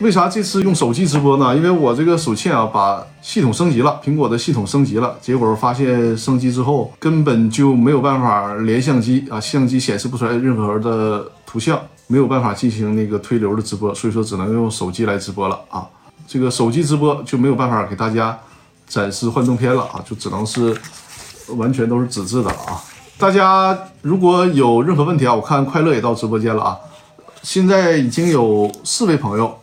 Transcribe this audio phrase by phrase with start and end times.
[0.00, 1.56] 为啥这次用手机直播呢？
[1.56, 15.86] 因为我这个手欠啊，把系统升级了，苹果的系统升级了，结果发现升级之后根本就没有办法连相机啊，相机显示不出来任何的图像，没有办法进行那个推流的直播，所以说只能用手机来直播了啊。
[16.28, 18.38] 这个手机直播就没有办法给大家
[18.86, 20.76] 展示幻灯片了啊，就只能是
[21.56, 22.84] 完全都是纸质的了啊。
[23.16, 26.76] 大家如果有任何问题啊，我看快乐也到直播间了啊，
[27.42, 29.58] 现在已经有四位朋友。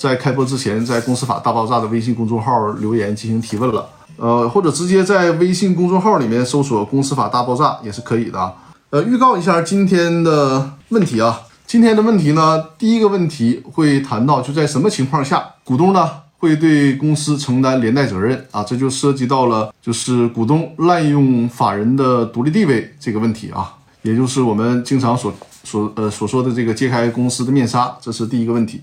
[0.00, 3.86] 在开播之前，在《公司法大爆炸》的微信公众号留言进行提问了，
[4.16, 8.54] 呃，或者直接在微信公众号里面搜索“公司法大爆炸”也是可以的。
[8.88, 16.08] 呃，预告一下今天的问题啊，今天的问题呢，第一个问题会谈到就在什么情况下股东呢
[16.38, 18.64] 会对公司承担连带责任啊？
[18.64, 25.30] 这就涉及到了就是股东滥用法人的独立地位这个问题啊，也就是我们经常所
[25.62, 28.80] 所呃所说的这个揭开公司的面纱，这是第一个问题。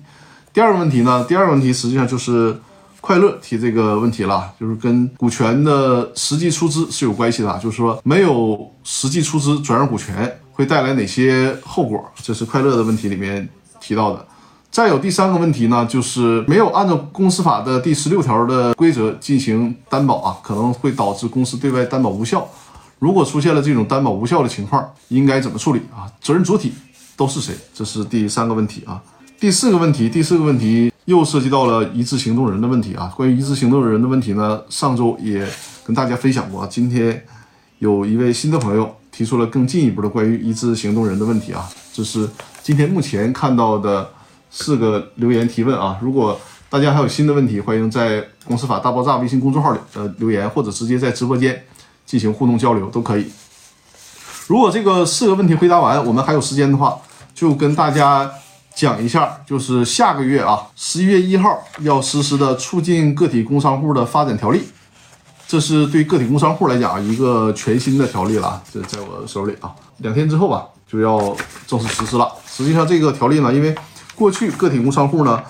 [0.58, 1.24] 第二个问题呢？
[1.26, 2.60] 第二个问题实际上就是
[3.00, 12.04] 快乐提这个问题了，就是跟股权的实际出资是有关系的，就是说没有实际出资转让股权会带来哪些后果？
[12.24, 13.48] 这是快乐的问题里面
[13.80, 14.26] 提到的。
[14.72, 22.50] 再有第三个问题呢，就是没有按照公司法的第十六条的规则进行担保啊，可能会导致公司对外担保无效。
[22.98, 26.10] 如果出现了这种担保无效的情况，应该怎么处理啊？
[26.20, 26.74] 责任主体
[27.16, 27.54] 都是谁？
[27.76, 29.00] 这是第三个问题啊。
[29.40, 33.14] 第四个问题，第四个问题又涉及到了一致行动人的问题啊。
[33.16, 35.48] 关于一致行动人的问题呢，上周也
[35.86, 36.66] 跟大家分享过。
[36.66, 37.24] 今天
[37.78, 41.70] 有一位新的朋友提出了更进一步的关于一致行动人的问题啊。
[41.94, 42.28] 这是
[42.64, 44.10] 今天目前看到的
[44.50, 46.00] 四个留言提问啊。
[46.02, 51.64] 如果大家还有新的问题，欢迎在“公司法大爆炸”微信公众号里呃留言，或者直接在直播间
[52.08, 53.28] 进行互动交流都可以。
[54.48, 56.98] 如果这个四个问题回答完，我们还有时间的话，
[57.36, 58.32] 就跟大家。
[58.78, 64.62] 讲一下，就是下个月啊，十一月一号要实施的促进个体工商户的发展条例，
[65.48, 68.62] 这是对个体工商户来讲一个全新的条例了啊。
[68.72, 72.32] 这在我手里啊，两天之后吧就要正式实施了。
[72.46, 73.76] 实际上这个条例呢，因为
[74.14, 75.42] 过去个体工商户呢，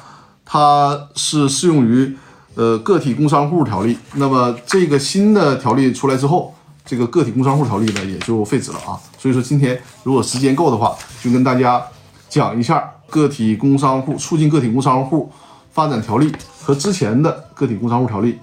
[0.45, 2.15] 它是适用于
[2.55, 6.55] 呃个体工商户条例，那么这个新的条例出来之后，
[6.85, 8.95] 这个个体工商户条例呢也就废止了啊。
[9.19, 11.83] 所以说今天如果时间够的话，就跟大家
[12.29, 12.89] 讲一下。
[13.09, 15.31] 个体工商户促进个体工商户
[15.71, 16.31] 发展条例
[16.61, 18.37] 和之前的个体工商户条例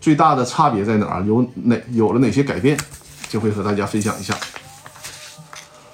[0.00, 1.24] 最大的差别在哪儿？
[1.24, 2.78] 有哪有了哪些改变？
[3.28, 4.34] 就会和大家分享一下。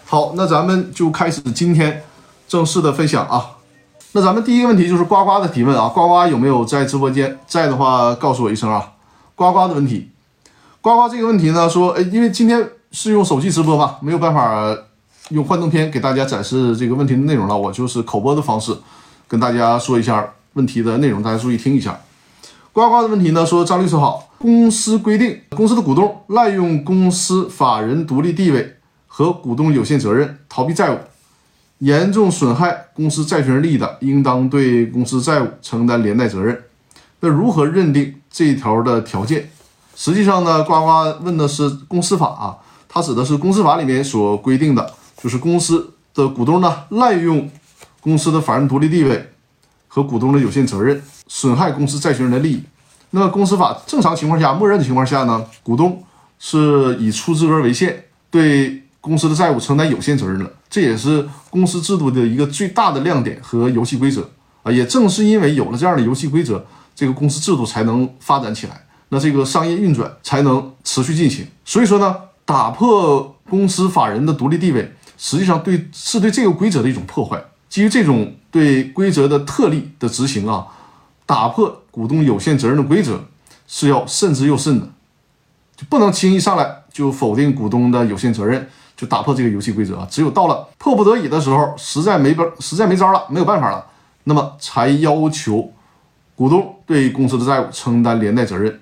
[0.04, 2.02] 好，那咱们就开始今天
[2.46, 3.56] 正式的分享啊。
[4.12, 7.38] 那咱们第一个问题就是呱呱的提问啊，呱呱有没有在直播间？
[7.46, 8.92] 在的话告诉我一声啊。
[9.34, 10.10] 呱呱的问题，
[10.82, 14.76] 呱呱这个问题呢说，哎，因为今天是用手机直播嘛，没有办法。
[15.30, 18.76] 用幻灯片给大家展示这个问题的内容了，我就是口播的方式
[19.26, 21.98] 跟大家说一下问题的内容，大家注意听一下。
[22.72, 30.98] 呱呱的问题呢，说张律师好，公司规定公司的股东滥用公司法人独立地位和股东有限责任逃避债务，
[31.78, 36.62] 严重损害公司债权人利益的，应当对公司债务承担连带责任。
[37.20, 39.50] 那如何认定这一条的条件？
[39.94, 42.56] 实际上呢，呱呱问的是公司法啊，
[42.88, 44.92] 它指的是公司法里面所规定的。
[45.22, 47.48] 就是公司的股东呢滥用
[48.00, 49.30] 公司的法人独立地位
[49.86, 52.60] 和股东的有限责任，损害公司债权人的利益。
[53.10, 56.02] 那么公司法正常情况下，默认的情况下呢，股东
[56.40, 60.52] 是以出资额为限，对公司的债务承担有限责任的。
[60.68, 64.28] 这也是公司制度的一个最大的亮点和游戏规则
[64.64, 64.72] 啊。
[64.72, 66.64] 也正是因为有了这样的游戏规则，
[66.96, 71.46] 这个公司制度才能发展起来，那这个商业运转才能持续进行。
[71.64, 74.92] 所以说呢，打破公司法人的独立地位。
[75.24, 77.40] 实际上，对是对这个规则的一种破坏。
[77.68, 80.66] 基于这种对规则的特例的执行啊，
[81.24, 83.22] 打破股东有限责任的规则
[83.68, 84.86] 是要慎之又慎的，
[85.76, 90.08] 就不能轻易上来就否定股东的有限责任，就打破这个游戏规则啊。
[90.10, 93.86] 只有到了迫不得已的时候，实在没办实在没招了，没有办法了，
[94.24, 95.72] 那么才要求
[96.34, 98.80] 股东对公司的债务承担连带责任。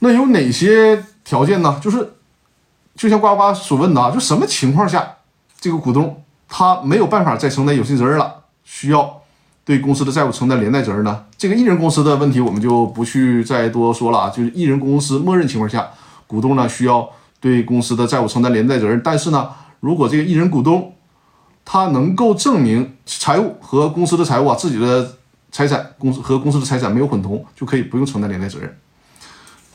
[0.00, 1.78] 那有哪些条件呢？
[1.80, 2.14] 就是
[2.96, 5.12] 就像呱呱所问的啊，就什么情况下？
[5.60, 9.22] 这个股东他没有办法再承担有限责任了，需要
[9.64, 11.24] 对公司的债务承担连带责任呢？
[11.36, 14.30] 这个一人公司的问题我们就不去再多说了啊。
[14.30, 15.88] 就是一人公司默认情况下，
[16.26, 17.08] 股东呢需要
[17.40, 19.00] 对公司的债务承担连带责任。
[19.02, 19.50] 但是呢，
[19.80, 20.94] 如果这个一人股东
[21.64, 25.16] 他能够证明财务和公司的财务啊，自己的
[25.50, 28.78] 财产公司和公司的财产没有混同，就可以不用承担连带责任。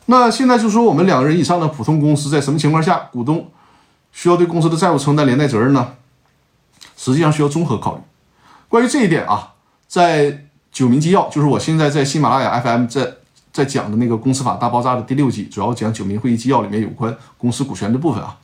[0.05, 3.49] 那现在就说我们两个人以上的普通公司在什么情况下股东？
[4.11, 5.93] 需要对公司的债务承担连带责任呢？
[6.97, 8.01] 实际上需要综合考虑。
[8.67, 9.53] 关于这一点啊，
[9.87, 13.13] 在九民纪要，就是我现在在喜马拉雅 FM 在
[13.51, 18.37] 在讲的那个公司法大爆炸的第六季，主要讲九民会议纪要里面有关公司股权的部分啊。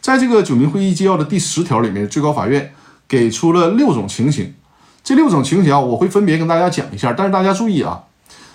[0.00, 2.72] 在这个九民会议纪要的第十条里面，最高法院
[3.08, 4.54] 给出了六种情形，
[5.02, 7.12] 这六种情形啊，我会分别跟大家讲一下。
[7.12, 8.04] 但是大家注意啊，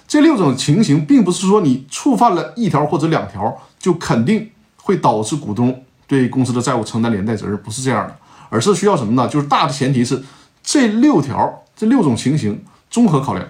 [0.07, 8.13] 这六种情形并不是说你触犯了一条或者两条就肯定会导致股东对公司的债务承担连带责任，不是这样的，
[8.49, 9.29] 而是需要什么呢？
[9.29, 10.21] 就是大的前提是
[10.61, 13.47] 这六条这六种情形综合考量，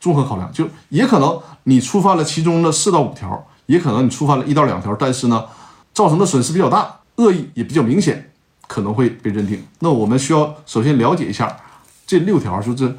[0.00, 5.44] 综合考量，就也可能你触犯了其中的四到五条，也可能你触犯了一到两条，但是呢，
[5.94, 6.92] 造成的损失比较大。
[7.14, 8.32] 恶意也比较明显，
[8.66, 9.64] 可能会被认定。
[9.78, 11.56] 那我们需要首先了解一下
[12.04, 12.96] 这六条，就是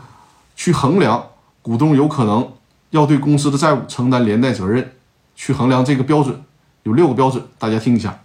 [0.55, 1.21] 去衡量
[1.61, 2.53] 股东有可能
[2.91, 4.93] 要对公司的债务承担连带责任，
[5.35, 6.41] 去衡量这个标准
[6.83, 8.17] 有六个标准，大家听一下。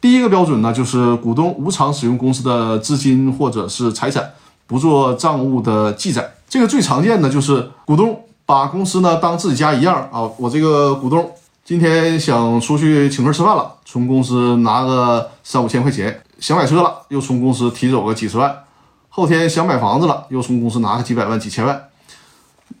[0.00, 4.32] 第一个标准呢，就是股东无偿使用公司的资金或者是财产，
[4.66, 6.32] 不做账务的记载。
[6.48, 11.30] 这个最常见的就是股东把公司呢当自己家一样啊，我这个股东。
[11.62, 16.10] 今天想出去请客吃饭了，从公司拿个三五千块钱；
[16.40, 18.50] 想买车了，又从公司提走个几十万；
[19.08, 21.88] 后天想买房子了，又从公司拿个几百万、几千万。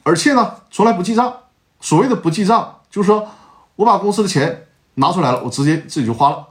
[0.02, 1.32] 而且呢，从来不记账。
[1.80, 3.28] 所谓的不记账，就是说
[3.76, 6.46] 我把公司的钱拿出来了，我直接自己就花了。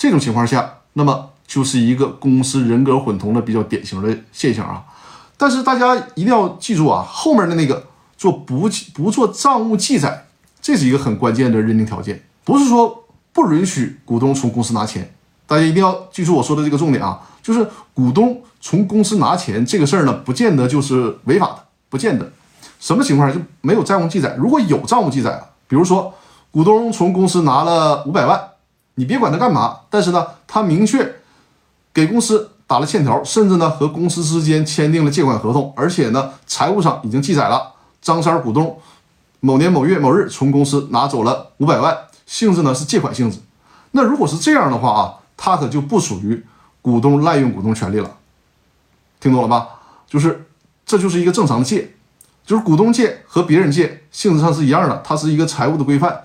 [0.00, 4.82] 这种情况下，那么就是一个公司人格混同的比较典型的现象啊。
[5.36, 7.84] 但是大家一定要记住啊，后面的那个
[8.16, 10.24] 做不不做账务记载。
[10.62, 13.04] 这是一个很关键的认定条件，不是说
[13.34, 15.12] 不允许股东从公司拿钱，
[15.46, 22.32] 大家一定要记住我说的这个重点啊，就是股东从公司拿钱这个事儿呢，不见得就是违法的，不见得。
[22.78, 24.34] 什么情况就没有账务记载？
[24.38, 26.14] 如果有账务记载了，比如说
[26.50, 28.40] 股东从公司拿了五百万，
[28.94, 31.16] 你别管他干嘛，但是呢，他明确
[31.92, 37.72] 给公司打了欠条，甚至呢和公司之间签订了借款合同，而且呢财务上已经记载了
[38.02, 38.78] 张三股东。
[39.40, 41.96] 某年某月某日从公司拿走了五百万，
[42.26, 43.38] 性质呢是借款性质。
[43.92, 46.44] 那如果是这样的话啊，他可就不属于
[46.82, 48.16] 股东滥用股东权利了。
[49.18, 49.68] 听懂了吧？
[50.06, 50.46] 就是
[50.84, 51.94] 这就是一个正常的借，
[52.44, 56.22] 就是股东借和别人借性质上是一样的，它是一个财务的规范。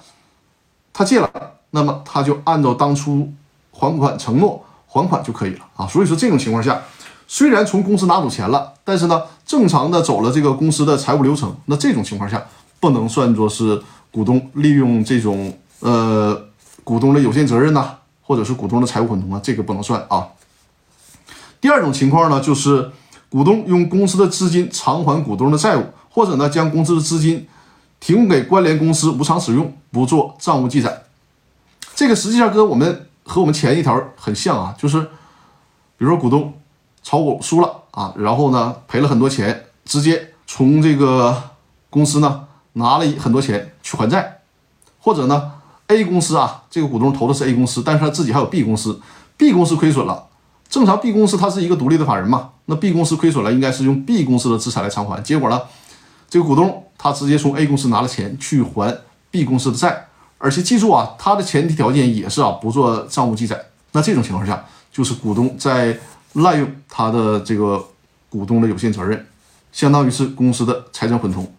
[0.91, 1.29] 他借了，
[1.75, 3.31] 那么他就按照当初
[3.69, 5.85] 还款承诺还款就可以了啊。
[5.85, 6.81] 所以说这种情况下，
[7.27, 12.43] 虽然从公司拿走钱了，但是呢正常的走了这个公司的财务流程，那这种情况下。
[12.77, 13.81] 不能算作是
[14.11, 16.39] 股东利用这种呃
[16.83, 20.27] 股东的有限责任呐，或者是股东的财务混同啊，这个不能算啊。
[21.59, 22.91] 第二种情况呢，就是
[23.27, 27.47] 股东用公司的资金偿还股东的债务，或者呢将公司的资金
[27.99, 31.04] 提供给关联公司无偿使用，不做账务记载。
[31.95, 36.53] 这个实际上跟我们和我们前一条很像啊，就是比如说股东
[37.01, 41.41] 炒股输了啊，然后呢赔了很多钱，直接从这个
[41.89, 42.43] 公司呢。
[42.77, 44.41] 拿了很多钱去还债，
[44.99, 45.53] 或者呢
[45.87, 48.99] ，A 公司啊，这个股东投的是 A 公司，但是他自己还有 B 公司
[49.37, 50.25] ，B 公司亏损了，
[50.67, 55.61] 正常 B 公司它是一个独立的法人嘛，那 B 公司亏损了，应该是用 B 公司的资产来偿还，结果呢，
[56.29, 58.93] 这个股东他直接从 A 公司拿了钱去还
[59.31, 60.07] B 公司的债，
[60.45, 63.59] 而且记住啊，他的前提条件也是啊，不做账务记载，
[63.93, 65.97] 那这种情况下，就是股东在
[66.33, 67.83] 滥用他的这个
[68.29, 69.25] 股东的有限责任，
[69.71, 71.51] 相当于是公司的财产混同。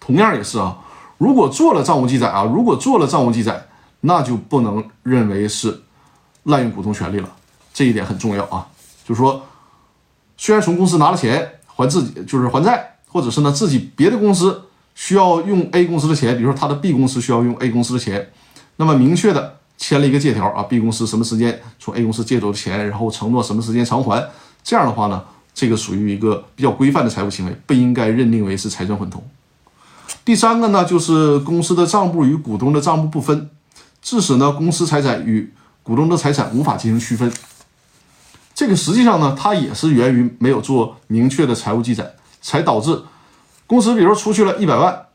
[0.00, 0.76] 同样也是啊，
[1.18, 3.64] 如果做了账务记载啊，如果做了账务记载，
[4.00, 5.80] 那就不能认为是
[6.42, 7.28] 滥用股东权利了。
[7.72, 8.66] 这一点很重要啊，
[9.06, 9.40] 就是说，
[10.36, 14.62] 虽然从公司拿了钱还自己，就是还债，或者是呢自己别的公司
[14.94, 18.30] 需要用 A 公司的钱，比如说他的 B 公司需要用 A 公司的钱，
[18.76, 24.28] 那么明确的签了一个借条啊，B 公司什么时间从 A 公司借走的钱，然后承诺什么时间偿还，
[24.62, 25.22] 这样的话呢，
[25.54, 29.22] 这个属于一个比较规范的财务行为，不应该认定为是财产混同。
[30.24, 33.50] 第三个呢，就是公司的账簿与股东的账簿不分，
[34.00, 37.32] 致使呢公司财产与股东的财产无法进行区分。
[38.54, 43.02] 这个实际上呢，它也是源于没有做明确的财务记载，才导致
[43.66, 45.06] 公司比如出去了一百万，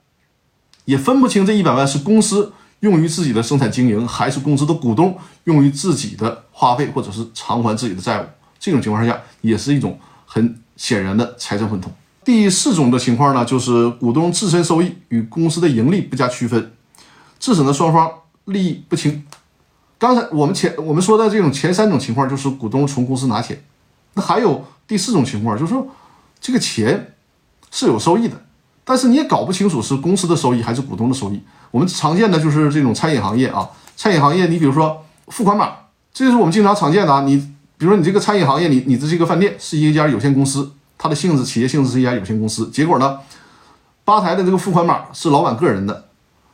[0.86, 8.26] 也分不清这一百万是公司用于自己的生产经营，还是公司的股东用于自己的花费或者是偿还自己的债务。
[8.60, 11.92] 这种情况下，也是一种很显然的财产混同。
[12.26, 16.74] 第四种的情况呢，就是股东自身收益与公司的盈利不加区分，
[17.40, 18.12] 致使呢双方
[18.46, 19.26] 利益不清。
[19.98, 23.64] 刚才我们前我们说的这种前三种情况，就是股东从公司拿钱。
[24.14, 25.88] 那还有第四种情况，就是说
[26.42, 27.16] 这个钱
[27.72, 28.36] 是有收益的，
[28.84, 31.42] 但是你也搞不清楚是公司的收益还是股东的收益。
[31.72, 35.72] 我们常见的就是这种餐饮行业啊，餐饮行业，你比如说付款码，
[36.14, 37.22] 这是我们经常常见的啊。
[37.22, 37.38] 你
[37.78, 40.72] 比如说你这个餐饮行业，你你的这个饭店是一家有限公司。
[41.00, 42.68] 它的性质，企业性质是一家有限公司。
[42.72, 43.20] 结果呢，
[44.04, 46.06] 吧台的这个付款码是老板个人的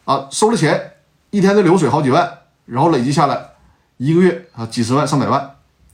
[0.03, 0.91] 啊，收了钱，
[1.29, 2.29] 一天的流水好几万，
[2.65, 3.51] 然后累计下来
[3.95, 5.52] 一个月啊几十万上百万，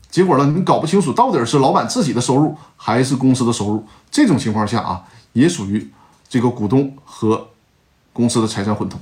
[0.10, 5.89] 结果呢你搞不清楚到底是老板自己的收入还是公司的收入，这种情况下啊也属于
[6.28, 7.48] 这个股东和
[8.12, 9.00] 公司的财产混同。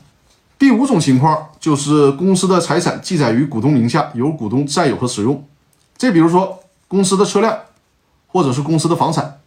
[0.59, 5.47] 第五种情况就是公司的财产记载于股东名下，由股东占有和使用。
[5.97, 7.57] 这比如说公司的车辆，
[8.27, 9.39] 或者是公司的房产。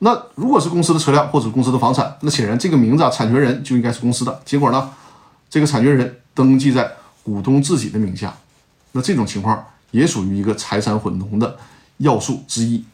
[0.00, 4.40] 那如果是公司的车辆或者公司的房产，那显然这个名字啊，产权人就应该是公司的。
[4.44, 4.90] 结果呢，
[5.48, 6.92] 这个产权人登记在
[7.24, 8.36] 股东自己的名下，
[8.92, 11.56] 那这种情况也属于一个财产混同的
[11.98, 12.84] 要素之一。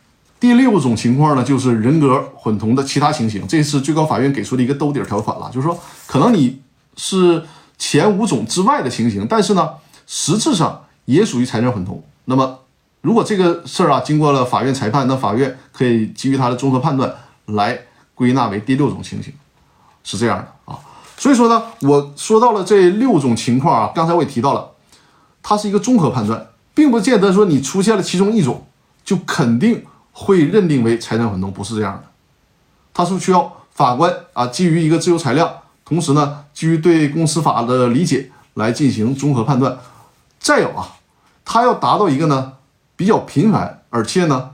[0.41, 3.47] 第六种情况呢，就是人格混同的其他情形。
[3.47, 6.61] 这是最高法院给出的一个兜底条款了，就是说可能你。
[6.97, 7.45] 是
[7.77, 9.69] 前五种之外的情形，但是呢，
[10.07, 12.01] 实质上也属于财产混同。
[12.27, 12.61] 那么，
[13.01, 17.13] 如果这个事儿啊经过了法院裁判，那法院可以基于他的综合判断
[17.47, 17.77] 来
[18.15, 19.33] 归纳为第六种情形，
[20.05, 20.79] 是这样的啊。
[21.17, 24.71] 所以说呢，我说到了这六种情况啊，刚才我也提到了，
[25.43, 28.67] 它是一个综合判断，并不见得说你出现了其中一种
[29.05, 32.03] 就肯定会认定为财产混同，不是这样的。
[32.93, 35.51] 它是需要法官啊基于一个自由裁量。
[35.85, 39.79] 同时呢，基于对公司法的理解来进行综合判断。
[40.39, 40.97] 再有啊，
[41.45, 42.55] 它要达到一个呢
[42.97, 44.53] 比较频繁，而且呢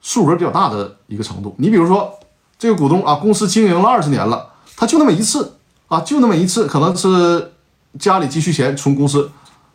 [0.00, 1.54] 数额比较大的一个程度。
[1.58, 2.18] 你比如说
[2.58, 7.52] 这个股东啊，公司经营了二十年了，他就那么一次啊，就那么一次，可能是
[7.98, 9.30] 家里积蓄钱从公司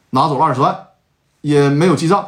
[0.10, 0.87] 拿走了二十万，
[1.42, 2.26] 也没有记账。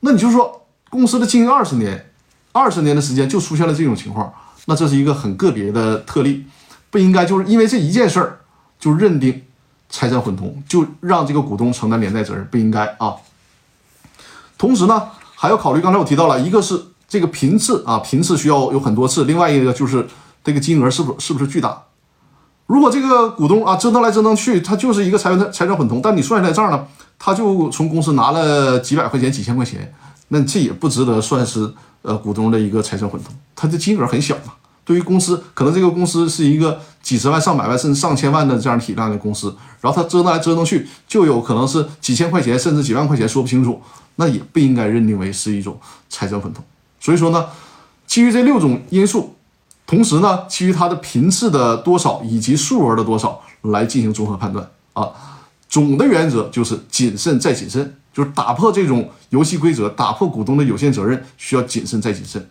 [0.00, 2.12] 那你就说公司的经营二十年，
[2.52, 4.32] 二十年的时间就出现了这种情况，
[4.66, 6.46] 那这是一个很个别的特例。
[6.90, 8.40] 不应该就是因为这一件事儿
[8.78, 9.42] 就认定
[9.88, 13.14] 财产混同，就让这个股东承担连带责任，不应该啊。
[14.58, 20.06] 同时呢，还要考虑刚才我提到了一个是这个频次啊，频次需要有很多次，另外一个就是
[20.42, 21.84] 这个金额是不是不是巨大？
[22.66, 26.86] 如果这个股东啊折腾来折腾去，他就是一个财产财产混同，但你算下来账呢，
[27.20, 29.94] 他就从公司拿了几百块钱、几千块钱，
[30.28, 34.54] 那这也不值得算是呃股东的一个财产混同，他的金额很小嘛。
[34.82, 43.80] 对于公司，可能这个公司是一个几十万、上百万甚至上千万的这样体量的公司，然后他折腾来折腾去，就有可能是几千块钱甚至几万块钱说不清楚，
[44.16, 46.64] 那也不应该认定为是一种财产混同。
[46.98, 47.46] 所以说呢，
[48.06, 49.36] 基于这六种因素，
[49.86, 55.10] 同时呢，基于它的频次的多少以及数额的多少来进行综合判断啊，
[55.70, 62.46] 总的原则就是谨慎再谨慎，就是打破这种游戏规则，打破股东的有限责任需要谨慎再谨慎，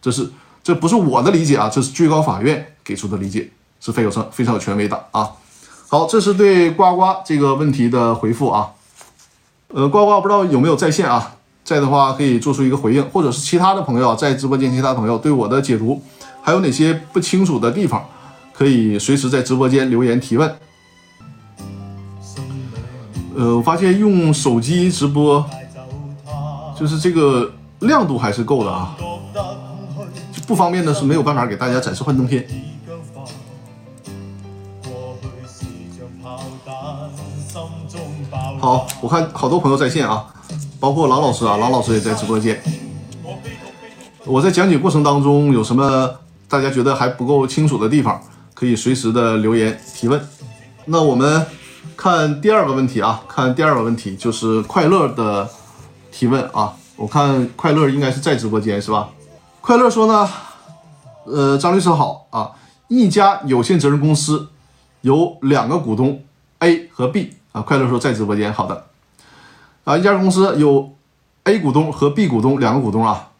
[0.00, 0.30] 这是。
[0.60, 3.48] 这不是我的理解啊，这是最高法院给出的理解，
[3.80, 5.30] 是非常非常有权威的啊。
[5.88, 8.68] 好，这是对呱呱这个问题的回复啊。
[9.68, 11.36] 呃，呱呱不知道有没有在线啊？
[11.64, 16.02] 在的话可以做出一个回应，或者是其他的朋友在直播间，其他朋友对我的解读
[16.42, 18.04] 还有哪些不清楚的地方，
[18.52, 20.54] 可以随时在直播间留言提问。
[23.38, 25.48] 呃，我发现用手机直播，
[26.76, 28.96] 就是这个亮度还是够的啊。
[30.44, 32.44] 不方便的是没有办法给大家展示幻灯片。
[38.58, 40.26] 好，我看好多朋友在线啊，
[40.80, 42.60] 包括郎老师啊，郎老师也在直播间。
[44.24, 46.12] 我在讲解过程当中有什么
[46.48, 48.20] 大家觉得还不够清楚的地方，
[48.52, 50.20] 可以随时的留言提问。
[50.86, 51.46] 那我们
[51.96, 55.48] 看第二个问题啊，看第二个问题就是快乐的
[56.10, 59.08] 提问啊，我看快乐应该是在直播间是吧？
[59.60, 60.28] 快乐说呢，
[61.24, 62.52] 呃，张律师好啊，
[62.88, 64.48] 一家有限责任公司
[65.00, 66.22] 有两个股东
[66.60, 67.60] A 和 B 啊。
[67.60, 68.86] 快乐说在直播间，好的
[69.84, 70.94] 啊，一家公司有
[71.44, 73.30] A 股东和 B 股东两个股东啊。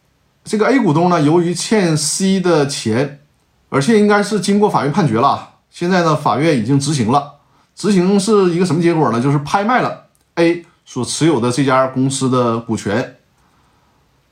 [0.43, 3.21] 这个 A 股东呢，由于欠 C 的钱，
[3.69, 7.33] 而且应该是经过法院判决了，现在呢，法院已经执行了，
[7.79, 9.19] 执行是一个什么结果呢？
[9.19, 10.03] 就是拍卖了
[10.35, 13.15] A 所持有的这家公司的股权，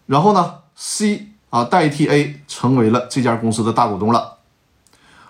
[0.05, 1.29] 然后呢，C。
[1.49, 4.39] 啊，代替 A 成为了这家公司的大股东了。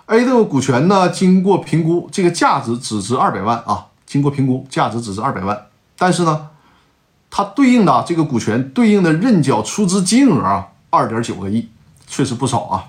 [0.07, 3.85] A 的股权呢，经过评估，这个价值只值二百万啊。
[4.07, 5.67] 经过评估，价值只值二百万。
[5.95, 6.49] 但是呢，
[7.29, 11.69] 它对应的这个股权对应的认缴出资金额啊，二点九个亿，
[12.07, 12.85] 确实不少啊。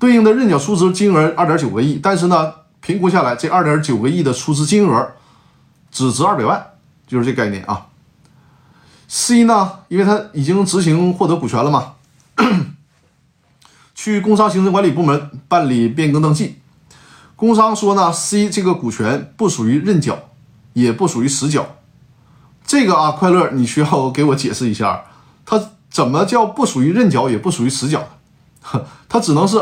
[0.00, 5.12] 对应的认缴出资金额二点九个亿，但是呢，评估下来，这二点九个亿的出资金额
[5.90, 6.64] 只值二百万，
[7.06, 7.86] 就是这概念啊。
[9.08, 11.94] C 呢，因为他已经执行获得股权了嘛，
[13.94, 16.60] 去工商行政管理部门办理变更登记。
[17.34, 20.16] 工商说呢，C 这个股权不属于认缴，
[20.74, 21.76] 也不属于实缴。
[22.64, 25.04] 这个啊，快乐，你需要给我解释一下，
[25.44, 25.60] 它
[25.90, 28.06] 怎么叫不属于认缴，也不属于实缴？
[29.08, 29.60] 它只能是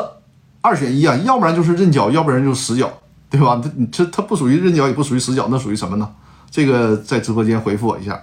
[0.61, 2.93] 二选一啊，要不然就是认缴，要不然就是实缴，
[3.31, 3.61] 对吧？
[3.63, 6.09] 它这它不属于认缴，也不属于实缴，那属于什么呢？
[6.51, 8.19] 这个在直播间回复我一下。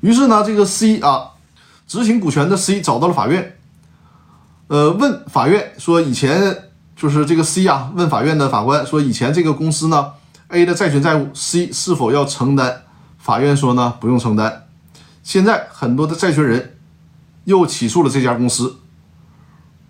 [0.00, 1.30] 于是呢，这个 C 啊，
[1.86, 3.56] 执行股权的 C 找到了法院，
[4.68, 10.12] 呃，问法院说，以前就是这个 C 啊，问法院的法官说，以前这个公司呢
[10.48, 12.82] ，A 的债权债务 C 是否要承担？
[13.18, 14.66] 法院说呢，不用承担。
[15.22, 16.76] 现在很多的债权人
[17.44, 18.76] 又起诉了这家公司，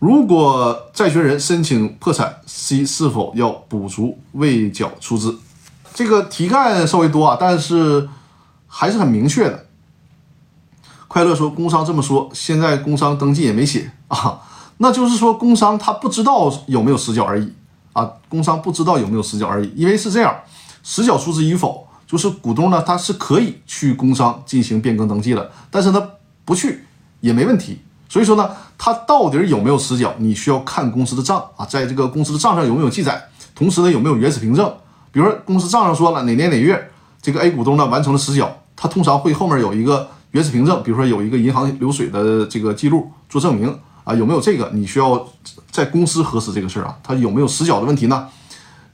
[0.05, 5.39] 如果债权人申请破产，C 是否要补足未缴出资？
[5.95, 8.07] 这个题干稍微多啊，但是
[8.67, 9.65] 还是很明确的。
[11.09, 14.43] 快乐说，工商这么说，现在工商登记也没写啊，
[14.77, 17.55] 那就是说工商他不知道有没有实缴而已
[17.95, 20.37] 啊，工商不知道有没有实缴而已，因为是这样，
[20.83, 26.11] 实缴出资与否，就是股东呢他是可以去工商进行变更登记的，但是他
[26.45, 26.85] 不去
[27.21, 27.79] 也没问题。
[28.15, 33.21] 所以说呢，他到底有没有实缴，你需要看公司的账啊，在这个公司的账上有没有记载，
[33.57, 34.73] 同时呢有没有原始凭证，
[35.11, 40.09] 比如说公司账上说了哪年哪月这个 A 股东呢完成了实缴，他通常会后面有一个。
[40.31, 44.69] 原始凭证，比如说有一个银行流水的这个记录做证明啊，有没有这个？
[44.73, 45.29] 你需要
[45.71, 48.27] 在公司核实这个事儿啊，它有没有实缴的问题呢？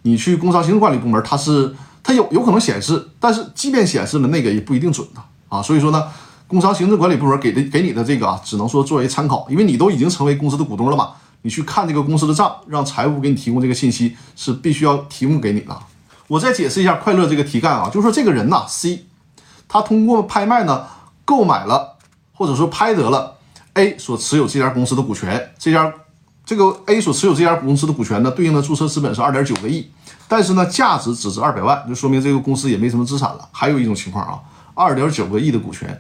[0.03, 5.63] 你去工商行政管理部门，它是它有有可能显示，但是即便显示了那个也不一定准的啊。
[5.63, 6.05] 所以说呢，
[6.51, 15.79] 工商行政管理部门给的给你的这个啊，只能说作为参考，因为你都已经成为公司的股东了嘛，你去看这个公司的账，让财务给你提供这个信息是必须要提供给你的。
[16.27, 19.05] 我再解释一下快乐这个题干啊，就是说这个人呐，C，
[19.69, 20.87] 他通过拍卖呢。
[21.23, 21.97] 购买了
[22.35, 23.37] 或者说拍得了
[23.75, 25.93] A 所持有这家公司的股权，这家
[26.45, 29.89] 这个 A 所持有这家公司的股权呢，对应的注册资本是二点九个亿，
[30.27, 33.49] 但是呢，价值只值二百万，就说明这个公司也没什么资产了。
[33.53, 34.41] 还有一种情况啊，
[34.75, 35.97] 二点九个亿的股权，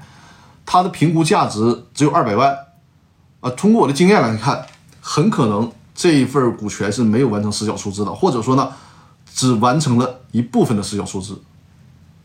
[0.73, 2.57] 它的评估价值只有二百万
[3.41, 3.51] 啊。
[3.57, 4.65] 通过我的经验来看，
[5.01, 8.71] 很可能这一份股权是没有完成实缴出资的，或者说呢，
[9.35, 11.37] 只完成了一部分的实缴出资，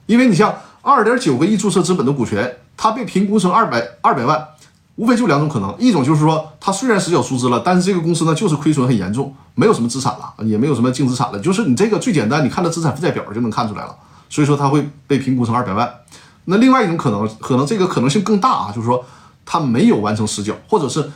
[0.05, 0.53] 因为你像
[0.83, 2.57] 二点九个亿注册资本的股权。
[2.77, 4.47] 它被评估成二百二百万，
[4.97, 13.95] 无非就两种可能，一种就是说，它虽然实缴出资了，但是这个公司呢就是亏损很严重，没有什么资产了，也没有什么净资产了，就是你这个最简单，你看它资产负债表就能看出来了，
[14.29, 15.89] 所以说它会被评估成二百万。
[16.45, 19.03] 那另外一种可能，可能这个可能性更大啊，就是说
[19.45, 21.11] 他没有完成实缴，或者是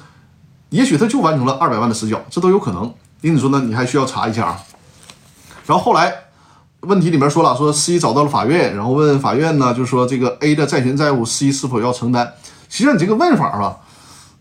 [0.70, 2.94] 也许他就完成了二百万的实缴，这都有可能。
[3.22, 4.60] 因此说呢，你还需要查一下啊。
[5.66, 6.14] 然后后来。
[6.84, 12.26] 问题里面说了，说 C 找到了法院，然后问法院呢，就是说这个 A 的债权债务 C 是否要承担？
[12.70, 13.80] 实际上你这个问法吧，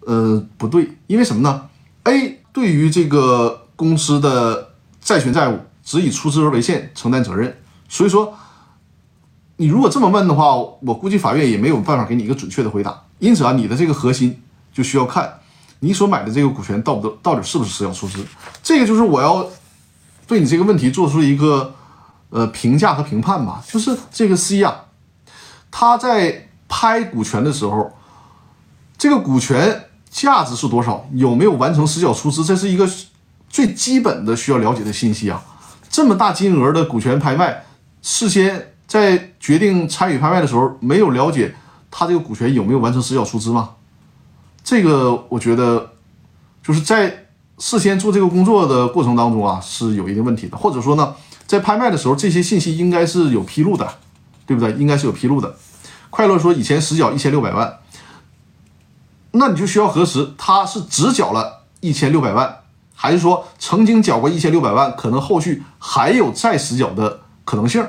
[0.06, 1.62] 呃，不对，因为什么呢
[2.04, 4.68] ？A 对于这个公司的
[5.00, 8.32] 债权债务只以出资额为限承担责任，所以说
[9.58, 13.00] 你如果这么问的话，我估计法院也没有办法给你一个准确的回答。
[13.18, 14.42] 因此啊，你的这个核心
[14.72, 15.40] 就需要看
[15.80, 18.26] 你所买的这个股权到不到底是不是实缴出资，
[18.62, 19.46] 这个就是我要
[20.26, 21.74] 对你这个问题做出一个。
[22.30, 24.82] 呃，评价和评判吧，就是这个 C 呀，
[25.70, 27.90] 他在拍股权的时候，
[28.98, 31.08] 这个股权价值是多少？
[31.14, 32.44] 有没有完成实缴出资？
[32.44, 32.86] 这是一个
[33.48, 35.42] 最基本的需要了解的信息啊。
[35.88, 37.64] 这么大金额的股权拍卖，
[38.02, 41.54] 事先在决定参与拍卖的时候，没有了解
[41.90, 43.70] 他这个股权有没有完成实缴出资吗？
[44.64, 45.92] 这个我觉得
[46.62, 47.26] 就是在
[47.58, 51.14] 事先做这个工作的过程当中啊，是有一定问题的，或者说呢？
[51.46, 53.88] 在拍卖的时候，这些信息应该是有披露的，
[54.46, 54.72] 对不对？
[54.74, 55.54] 应该是有披露的。
[56.10, 57.78] 快乐说以前实缴一千六百万，
[59.32, 62.58] 那你就需要核实他是只缴了一千六百万，
[62.94, 67.86] 还是说曾经缴过一千六百万，可能后续还有再实缴的可能性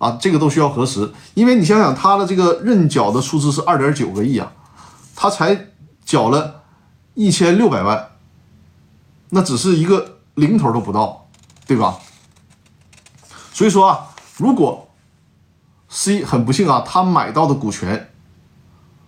[0.00, 0.18] 啊？
[0.20, 1.12] 这个都需要核实。
[1.34, 4.50] 因为你想想，他的这个认缴的出资是二点九个亿啊，
[5.14, 5.68] 他才
[6.04, 6.62] 缴了
[7.14, 8.10] 一千六百万，
[9.28, 11.28] 那只是一个零头都不到，
[11.68, 11.98] 对吧？
[13.52, 14.08] 所以说啊，
[14.38, 14.88] 如果
[15.88, 18.10] C 很不幸啊，他买到的股权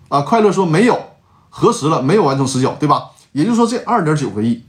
[0.09, 1.01] 啊，快乐说没有
[1.49, 3.11] 核实了，没有完成实缴，对吧？
[3.33, 4.63] 也就是说，这二点九个亿，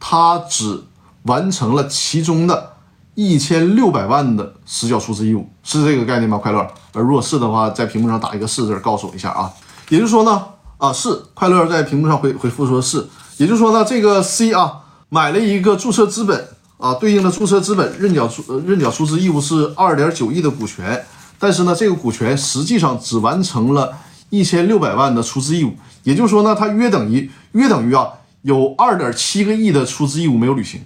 [0.00, 0.82] 他只
[1.22, 2.75] 完成了其中的
[3.16, 6.38] 一千六百万的实缴出资义务，是这个概念吗？
[6.38, 9.50] 快乐，而如果是的话，在屏幕上打一个是字，告诉我一下啊。
[9.88, 10.44] 也就是说呢，
[10.78, 13.04] 啊是快乐在屏幕上回回复说是，
[13.38, 16.50] 也就是说呢，这个 C 啊买了一个注册资本。
[16.78, 21.06] 啊，对应的注册资本认缴出认缴出资义务是二点九亿的股权，
[21.38, 23.96] 但是呢，这个股权实际上只完成了
[24.28, 28.08] 一千六百万的出资义务，也就是说呢，它约等于约等于啊，
[28.42, 30.82] 有二点七个亿的出资义务没有履行。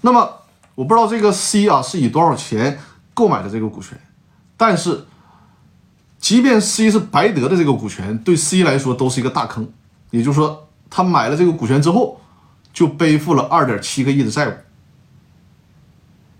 [0.00, 0.28] 那么
[0.80, 2.80] 我不知道这个 C 啊是以多少钱
[3.12, 4.00] 购买的这个股权，
[4.56, 5.04] 但是
[6.18, 9.70] 即便 C 是白得的这个股权，对 C 来说都是一个大坑。
[10.10, 12.18] 也就是说，他买了这个股权之后。
[12.72, 14.52] 就背负了二点七个亿的债务。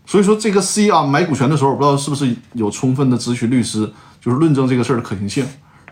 [0.07, 5.44] 所以说这个 C 啊买股权的时候，我不知道是不是有充分的咨询律师，就是论证这个事儿的可行性。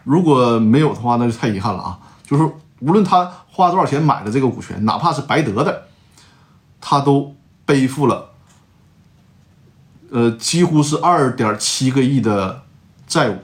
[0.05, 1.99] 如果没有的话，那就太遗憾了啊！
[2.25, 2.45] 就是
[2.79, 5.89] 无论他花多少钱买的这个股权，哪怕是白得的，
[6.81, 7.35] 他都
[7.67, 8.31] 背负了，
[10.11, 12.63] 呃，几乎是二点七个亿的
[13.07, 13.37] 债务。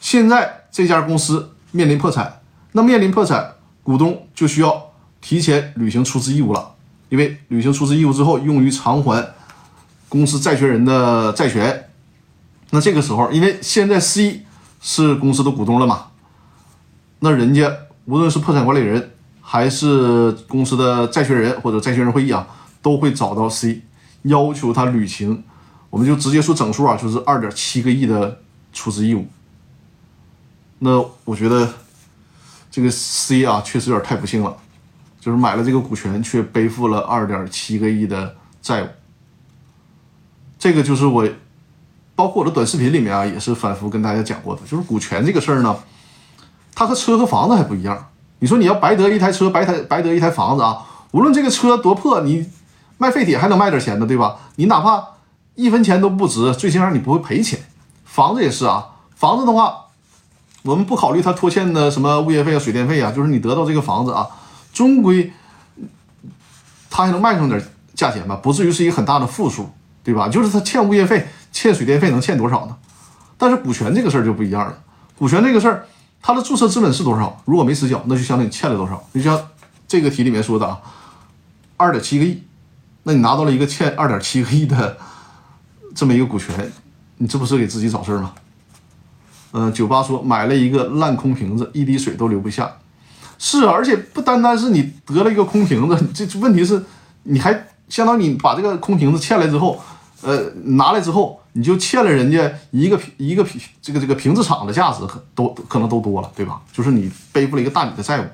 [0.00, 2.40] 现在这家公司面临破产，
[2.72, 6.74] 那面临破产，股东就需要提前履行出资义务了，
[7.08, 9.34] 因为履行出资义务之后，用于偿还。
[10.10, 11.90] 公司债权人的债权，
[12.70, 14.42] 那这个时候，因为现在 C
[14.80, 16.06] 是公司的股东了嘛，
[17.18, 17.70] 那人家
[18.06, 19.10] 无论是破产管理人
[19.42, 22.48] 还是公司的债权人或者债权人会议啊，
[22.80, 23.82] 都会找到 C，
[24.22, 25.44] 要求他履行，
[25.90, 28.40] 我们就直接说整数啊，就是二点七个亿的
[28.72, 29.26] 出资义务。
[30.78, 31.68] 那我觉得
[32.70, 34.56] 这个 C 啊，确实有点太不幸了，
[35.20, 38.88] 就是买了这个股权，却背负了二点七个亿的债务。
[40.58, 41.28] 这个就是我，
[42.14, 45.76] 包括我的短视频里面啊，也是反复跟大家讲过的，就是股权这个事儿呢，
[46.74, 48.08] 它和车和房子还不一样。
[48.40, 52.48] 你说你要白得一台车，白台白得一台房子啊，无论这个车多破，你
[52.98, 54.36] 卖废铁还能卖点钱呢，对吧？
[54.56, 55.04] 你哪怕
[55.58, 57.58] 一分钱都不值，最起码你不会赔钱。
[58.04, 59.86] 房子也是啊，房子的话，
[60.62, 64.24] 我们不考虑他拖欠的什么物业费啊、水电费啊，就是你得到这个房子啊，
[64.72, 65.32] 终归
[66.88, 67.60] 他还能卖上点
[67.94, 69.70] 价钱吧，不至于是一个很大的负数。
[70.04, 70.26] 对吧？
[70.26, 72.74] 就是他欠物业费、欠水电费能欠多少呢？
[73.36, 74.78] 但是股权这个事儿就不一样了。
[75.18, 75.86] 股权这个事儿，
[76.22, 77.42] 它的注册资本是多少？
[77.44, 79.06] 如果没实缴，那就相当于欠了多少。
[79.12, 79.38] 就像
[79.86, 80.80] 这个题里面说的啊，
[81.76, 82.42] 二点七个亿，
[83.02, 84.96] 那你拿到了一个欠二点七个亿的
[85.98, 86.70] 这么一个股权，
[87.16, 88.32] 你这不是给自己找事儿吗？
[89.50, 92.70] 嗯，酒吧说买了一个烂空瓶子，一滴水都留不下。
[93.36, 96.80] 是，而且不单单是你得了一个空瓶子， 这问题是
[97.24, 99.80] 你还相当于你把这个空瓶子欠来之后。
[100.20, 106.60] 呃，拿来之后你就欠了人家一个一个瓶这个这个瓶子厂的价值可都可能都多了，对吧？
[106.72, 108.24] 就是你背负了一个大笔的债务，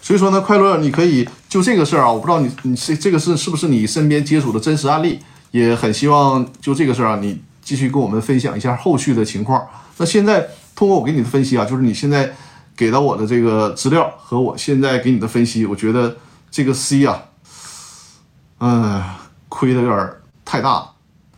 [0.00, 5.18] 所以说呢，快乐，你可以就这个事儿啊，我不知道你你这这个是是不是你身边接触的真实案例，
[5.52, 9.64] 也很希望就这个事儿啊，你继续跟我们分享一下后续的情况。
[9.98, 12.32] 那现在通过我给你的分析啊，就是你现在
[12.76, 16.16] 给到我的这个资料和我现在给你的分析，我觉得
[16.50, 17.22] 这个 C 啊，
[18.58, 19.02] 嗯，
[19.48, 20.10] 亏的有点
[20.44, 20.88] 太大。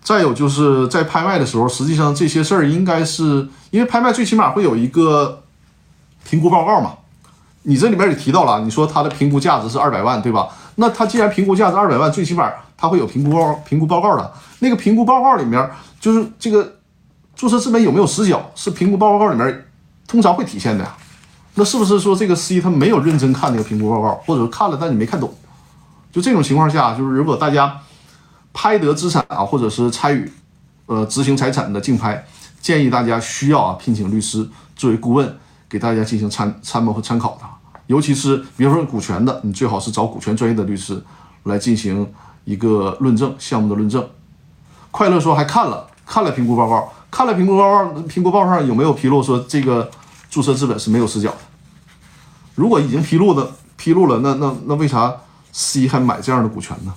[0.02, 5.42] 再有就是在拍卖的时候，实际上这些事儿应该是因为拍卖最起码会有一个
[6.28, 6.94] 评估报告嘛。
[7.62, 10.48] 你这里面也提到了，你说它的评估价值是二百万，对吧？
[10.76, 14.32] 那他既然评估价值二百万，最起码他会有评估报评估报告的。
[14.60, 16.76] 那个评估报告里面，就是这个
[17.34, 19.66] 注册资本有没有实缴，是评估报告里面
[20.06, 20.94] 通常会体现的呀。
[21.54, 25.32] 那是不是说这个 C 他没有认真看那个评估报告，或者看了但你没看懂？
[26.12, 27.80] 就这种情况下，就是如果大家。
[28.56, 30.30] 拍得资产啊，或者是参与，
[30.86, 32.24] 呃，执行财产的竞拍，
[32.60, 35.36] 建议大家需要啊聘请律师作为顾问，
[35.68, 37.53] 给大家进行参参谋和参考的。
[37.86, 41.02] 尤其是比如说股权的，你最好是找股权专业的律师
[41.44, 42.10] 来进行
[42.44, 44.06] 一个论证项目的论证。
[44.90, 49.90] 快乐说还看了看了评估报告，看了评估报告，评估报告上有没有披露说这个
[50.30, 51.38] 注册资本是没有实缴的？
[52.54, 55.14] 如果已经披露的披露了，那那那为啥
[55.52, 56.94] C 还买这样的股权呢？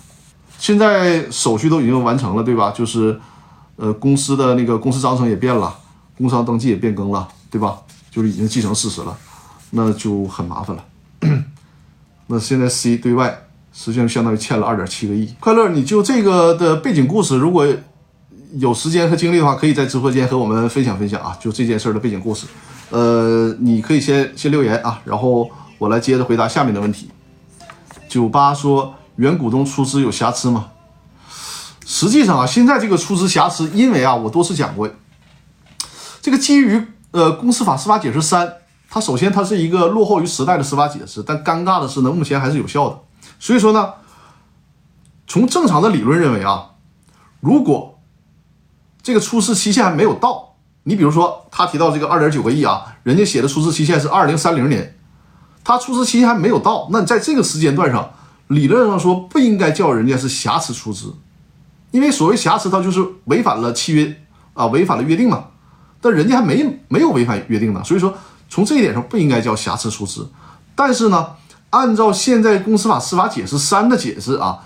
[0.59, 2.71] 现在手续都已经完成了，对吧？
[2.71, 3.19] 就是，
[3.75, 5.75] 呃，公司的那个公司章程也变了，
[6.17, 7.77] 工商登记也变更了，对吧？
[8.09, 9.15] 就是已经继承事实了，
[9.71, 10.85] 那就很麻烦了。
[12.27, 15.33] 那现在 C 对外实际上相当于欠了二点七个亿。
[15.39, 17.67] 快乐，你就这个的背景故事，如果
[18.53, 22.45] 有时间和精力的话，可以在直播间和我们分享分享啊，就这件事的背景故事。
[22.89, 27.09] 呃，你可以先先留言啊，然后我来接着回答下面的问题。
[28.07, 28.93] 九八说。
[29.17, 30.67] 原股东出资有瑕疵吗？
[31.83, 34.87] 实际上啊，现在这个出资瑕疵，因为啊，我多次讲过，
[36.21, 38.47] 这个基于呃公司法司法解释三，
[38.89, 42.99] 它首先它是一个落后于时代的司法解释，但尴尬的是呢，目前还是有效的。
[43.39, 43.93] 所以说呢，
[45.27, 46.71] 从正常的理论认为啊，
[47.39, 47.99] 如果
[49.03, 54.97] 这个出资期限还没有到，你比如说他提到这个二点九个亿啊，人家写的出资期限是二零三零年，
[55.63, 58.11] 他出资期限还没有到，那你在这个时间段上。
[58.47, 61.13] 理论上说不应该叫人家是瑕疵出资，
[61.91, 64.21] 因为所谓瑕疵，它就是违反了契约
[64.53, 65.47] 啊，违反了约定嘛。
[65.99, 68.13] 但人家还没没有违反约定呢，所以说
[68.49, 70.29] 从这一点上不应该叫瑕疵出资。
[70.75, 71.27] 但是呢，
[71.71, 74.59] 按照现在公司法司法解释三的解释啊，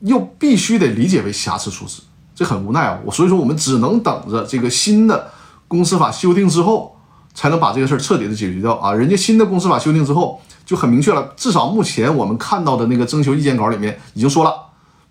[0.00, 2.02] 又必须得理解为瑕疵出资，
[2.34, 2.98] 这很无奈啊。
[3.04, 5.30] 我所以说我们只能等着这个新的
[5.68, 6.96] 公司法修订之后，
[7.34, 8.92] 才能把这个事儿彻底的解决掉啊。
[8.92, 14.52] 人家新的公司法修订之后就很明确了，至少目前我们看到的那个征求意见稿里面已经说了，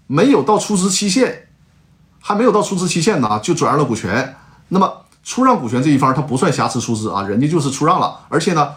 [0.07, 1.47] 没有到出资期限，
[2.19, 4.35] 还没有到出资期限呢就转让了股权。
[4.67, 4.91] 那么
[5.25, 8.69] 出让股权这一方他不算瑕疵出资啊，人家就是出让了，而且呢，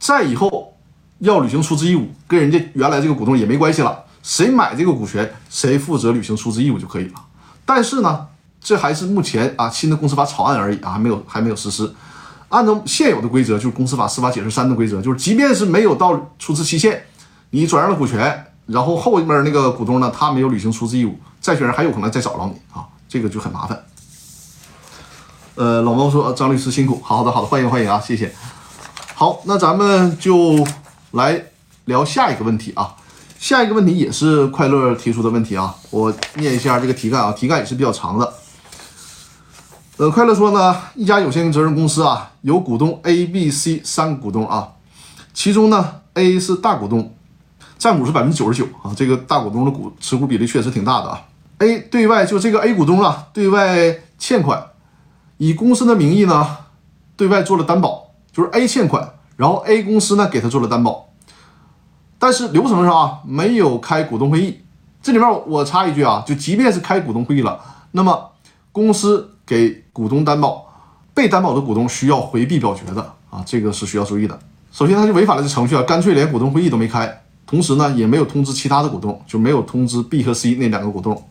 [0.00, 0.74] 在以后
[1.20, 7.14] 要履行出资义务，跟人家原来这个股东也没关系了，谁买这个股权谁负责履行出资义务就可以了。
[7.64, 8.26] 但是呢，
[8.60, 11.94] 这还是目前啊新的公司法草案而已啊，还没有还没有实施。
[12.48, 17.04] 按照现有的规则，就是公司法司法解释三的规则，就是即便是没有到出资期限，
[17.50, 23.80] 你转让了股权，然后后面那个股东呢，他没有履行出资义务，债权人还有可能再找着你啊，这个就很麻烦。
[25.56, 28.34] 呃，老猫说张律师辛苦，好好的好的，欢迎欢迎啊，谢谢。
[29.14, 30.66] 好，那咱们就
[31.12, 31.44] 来
[31.84, 32.96] 聊下一个问题啊。
[33.38, 38.34] 下一个问题也是快乐提出的问题啊，我念一下这个题干啊，题干也是比较长的。
[39.98, 44.72] 呃，快乐说呢，一家有限责任公司啊，有股东 A、B、C 三个股东啊，
[45.32, 47.14] 其中呢 A 是大股东，
[47.78, 51.22] 占股是百分之九十九啊，这个大股东的股持股比例确实挺大的啊。
[51.58, 54.60] A 对外就这个 A 股东啊，对外欠款，
[55.36, 56.56] 以公司的名义呢
[57.16, 61.08] 对外做了担保，就是 A 欠款，然后 A 公司呢给他做了担保，
[62.18, 64.60] 但是流程上啊没有开股东会议。
[65.02, 67.60] 这里面我插一句啊，就即便是开股东会议了，
[67.92, 68.30] 那么
[68.72, 69.30] 公司。
[69.46, 70.66] 给股东担保，
[71.12, 74.38] 被担保的股东需要回避表决的啊，这个是需要注意的。
[74.72, 81.22] 首先，他就违反了这程序啊，干脆连股东会议都没开，同时呢，也没有通知其他的股东，就没有通知 B 和 C 那两个股东。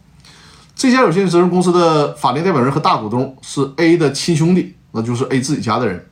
[0.75, 6.05] 这家有限责任公司的法定代表人和大股东是 A 的亲兄弟，那就是 A 自己家的人。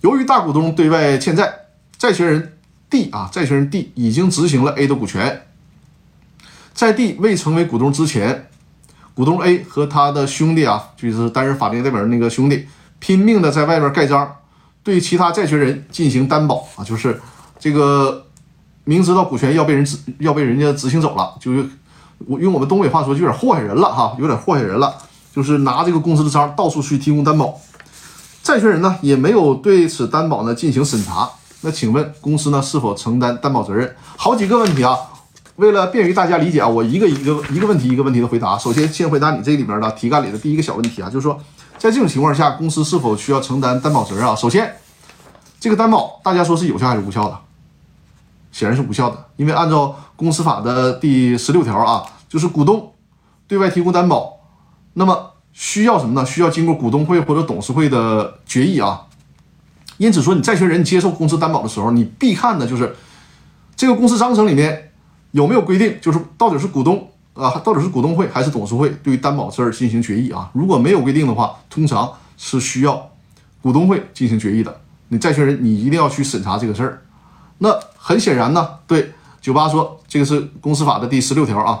[0.00, 1.52] 由于大股东对外欠债，
[1.96, 2.58] 债权人
[2.90, 5.46] D 啊，债权人 D 已经执行了 A 的股权，
[6.74, 8.48] 在 D 未成为股东之前。
[9.14, 12.66] 股东 A 和他的兄弟啊，就是担任法定代表人那个兄弟，
[12.98, 14.30] 拼命的在外面盖章，
[14.82, 17.18] 对其他债权人进行担保啊，就是
[17.58, 18.26] 这个
[18.84, 21.66] 明知道股权要被人执要被人家执行走了，就是
[22.26, 24.94] 我用我们东北话说，就有点祸害人了哈，有点祸害人了，
[25.34, 27.54] 就是拿这个公司的章到处去提供担保，
[28.42, 31.28] 债权人呢也没有对此担保呢进行审查，
[31.60, 33.94] 那请问公司呢是否承担担保责任？
[34.16, 34.96] 好几个问题啊。
[35.56, 38.58] 为了便于大家理解啊，我一个一个一个问题一个问题的回答。
[38.58, 41.40] 首先，先回答你这里边的题干里的第一个小问题啊，就是说，
[41.78, 44.36] 在这种情况下，公司是否需要承担担保责任啊？
[44.36, 44.70] 首先，
[45.58, 47.38] 这个担保大家说是有效还是无效的？
[48.56, 52.90] 显然是无效的，因为按照公司法的第十六条啊，就是股东
[53.46, 54.32] 对外提供担保，
[54.94, 56.24] 那么需要什么呢？
[56.24, 59.02] 需要经过股东会或者董事会的决议啊。
[59.98, 62.96] 因此说，你债权人接受公司担保的时候，你必看的就是
[63.76, 64.84] 这个公司章程里面。
[65.32, 70.48] 有没有规定，就是到底是股东啊，到底是股东会还是董事会对于担保事儿进行决议啊？
[70.54, 73.10] 如果没有规定的话，通常是需要
[73.60, 74.74] 股东会进行决议的。
[75.08, 77.02] 你债权人你一定要去审查这个事儿。
[77.58, 77.68] 那
[78.06, 81.80] 很显然呢，对九八说这个是公司法的第十六条啊。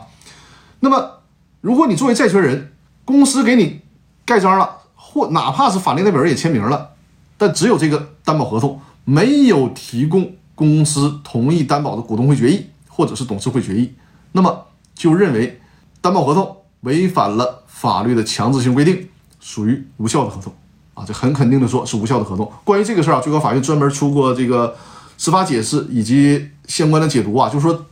[0.80, 1.20] 那么
[1.60, 2.72] 如果你作为债权人，
[3.04, 3.82] 公司给你
[4.24, 6.90] 盖章了，或哪怕是法定代表人也签名了，
[7.38, 12.66] 但只有这个担保合同没有提供公司同意担保的股东会决议。
[12.88, 13.92] 或者是董事会决议，
[14.32, 15.60] 那么就认为
[16.00, 19.06] 担保合同违反了法律的强制性规定，
[19.38, 20.50] 属于无效的合同
[20.94, 21.04] 啊！
[21.06, 22.50] 这很肯定的说是无效的合同。
[22.64, 24.74] 关于这个事儿啊，最高法院专门出过这个
[25.16, 27.86] 司法解释以及相关的解读啊，就是说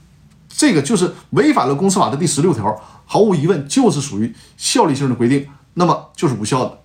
[0.48, 2.74] 这个就是违反了公司法的第十六条，
[3.06, 6.78] 毫无疑问就是属于效力性的规定，那么就是无效的。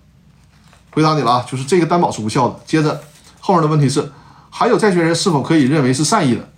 [0.92, 2.60] 回答你了啊，就是这个担保是无效的。
[2.66, 3.00] 接着
[3.40, 4.10] 后面的问题是，
[4.50, 6.48] 还有债权人是否可以认为是善意的？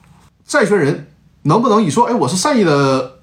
[0.46, 1.08] 债权人。
[1.44, 3.14] 能不能以说，哎，我是善意的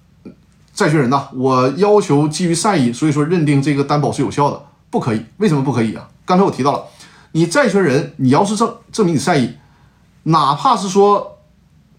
[0.74, 5.24] 债权人呐，我要求基于善意，所以说认定这个担保是有效的，不可以？
[5.38, 6.06] 为什么不可以啊？
[6.26, 6.84] 刚才我提到了，
[7.32, 9.54] 你债权人，你要是证证明你善意，
[10.30, 11.40] 哪怕是说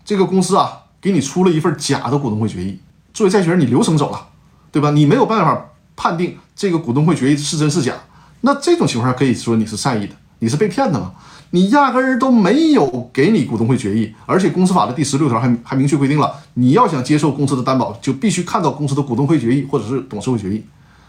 [0.04, 2.78] 这个公司啊给你出了一份假的股东会决议，
[3.12, 4.28] 作为债权人，你流程走了，
[4.70, 4.90] 对吧？
[4.90, 7.94] 你没有办法判定这个股东会决议是真是假，
[8.42, 11.12] 那这种情况下可以说你是善意的，你是被骗的吗？
[11.50, 20.64] 你压根儿都没有给你股东会决议，而且公司法的第十六条还还明确规定了，你要想接受公司的担保，就必须看到公司的股东会决议或者是董事会决议。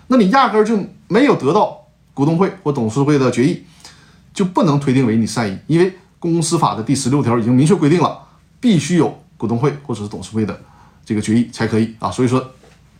[0.07, 0.75] 那你压根儿就
[1.07, 1.81] 没有得到
[2.15, 3.63] 股东会或董事会的决议，
[4.33, 8.17] 就不能推定为你善意，因为公司法的第十六条已经明确规定了，
[8.59, 10.55] 必须有股东会或者是董事会的
[11.03, 12.51] 这个决议才可以啊，所以说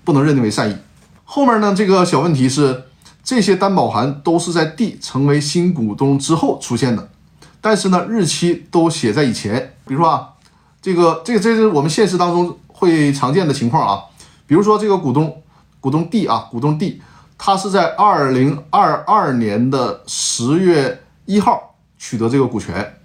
[0.03, 0.75] 不能认定为善意。
[1.23, 2.85] 后面呢，这个小问题是，
[3.23, 7.09] 这些担保函都是在 D 成为新股东之后出现的。
[7.61, 9.75] 但是呢，日期都写在以前。
[9.85, 10.29] 比如说啊，
[10.81, 14.03] 这个、这、这是我们现实当中会常见的情况啊。
[14.47, 15.41] 比如说这个股东，
[15.79, 17.01] 股东 D 啊，股东 D，
[17.37, 22.97] 他是在二零二二年的十月一号取得这个股权，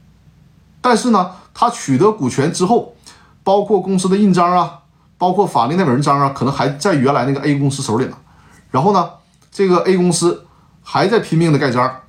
[0.86, 2.94] 但是呢，他取得股权之后，
[3.42, 4.78] 包括公司的印章啊，
[5.18, 8.16] 包括法定代表人章啊，可能还在原来那个 A 公司手里呢。
[8.70, 9.10] 然后呢，
[9.50, 10.46] 这个 A 公司
[10.84, 12.02] 还在拼命的盖章，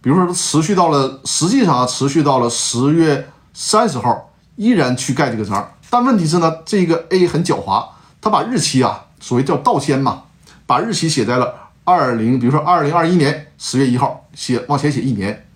[0.00, 5.70] 比如说持续到了，实际上，持续到了十月三十号，依然去盖这个章。
[5.88, 7.86] 但问题是呢，这个 A 很狡猾，
[8.20, 10.24] 他把日期啊，所谓叫倒签嘛，
[10.66, 15.46] 把日期写在了二零，比如说二零二一年十月一号，写往前写一年，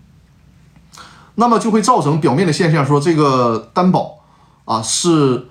[1.41, 4.19] 那么就会造成表面的现象，说这个担保
[4.65, 5.47] 啊是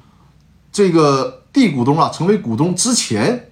[0.69, 3.51] 这个 D 股东啊成为股东之前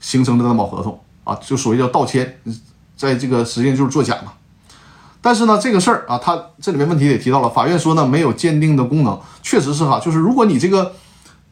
[0.00, 2.40] 形成的担保合同啊，就所谓叫倒签，
[2.96, 4.32] 在这个实际上就是作假嘛。
[5.20, 10.94] 但是呢，这个事儿啊，他这里面问题也提到了，法院说呢没有鉴定的功能，确实是哈，就是如果你这个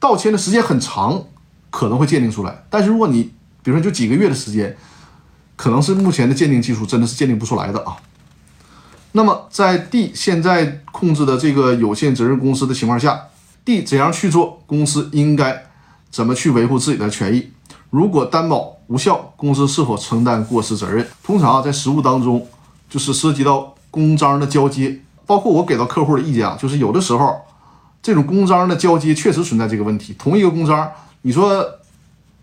[0.00, 1.24] 倒签的时间很长，
[1.70, 4.74] 可能会鉴定出来，但是如果你比如说就几个月的时间，
[5.56, 7.98] 可能是目前的鉴定技术真的是鉴定不出来的啊。
[9.16, 13.18] 那么在 D 现在控制的这个有限责任公司的情况下
[13.64, 15.64] ，D 怎样去做，公司应该
[16.10, 17.50] 怎么去维护自己的权益？
[17.88, 21.06] 如果担保无效，公司是否承担过失责任？
[21.22, 22.46] 通常啊，在实务当中。
[22.88, 27.36] 就是涉及到公章的交接，包括我给到客户的意见啊，就是有的时候
[28.00, 30.14] 这种公章的交接确实存在这个问题。
[30.16, 30.88] 同一个公章，
[31.22, 31.68] 你说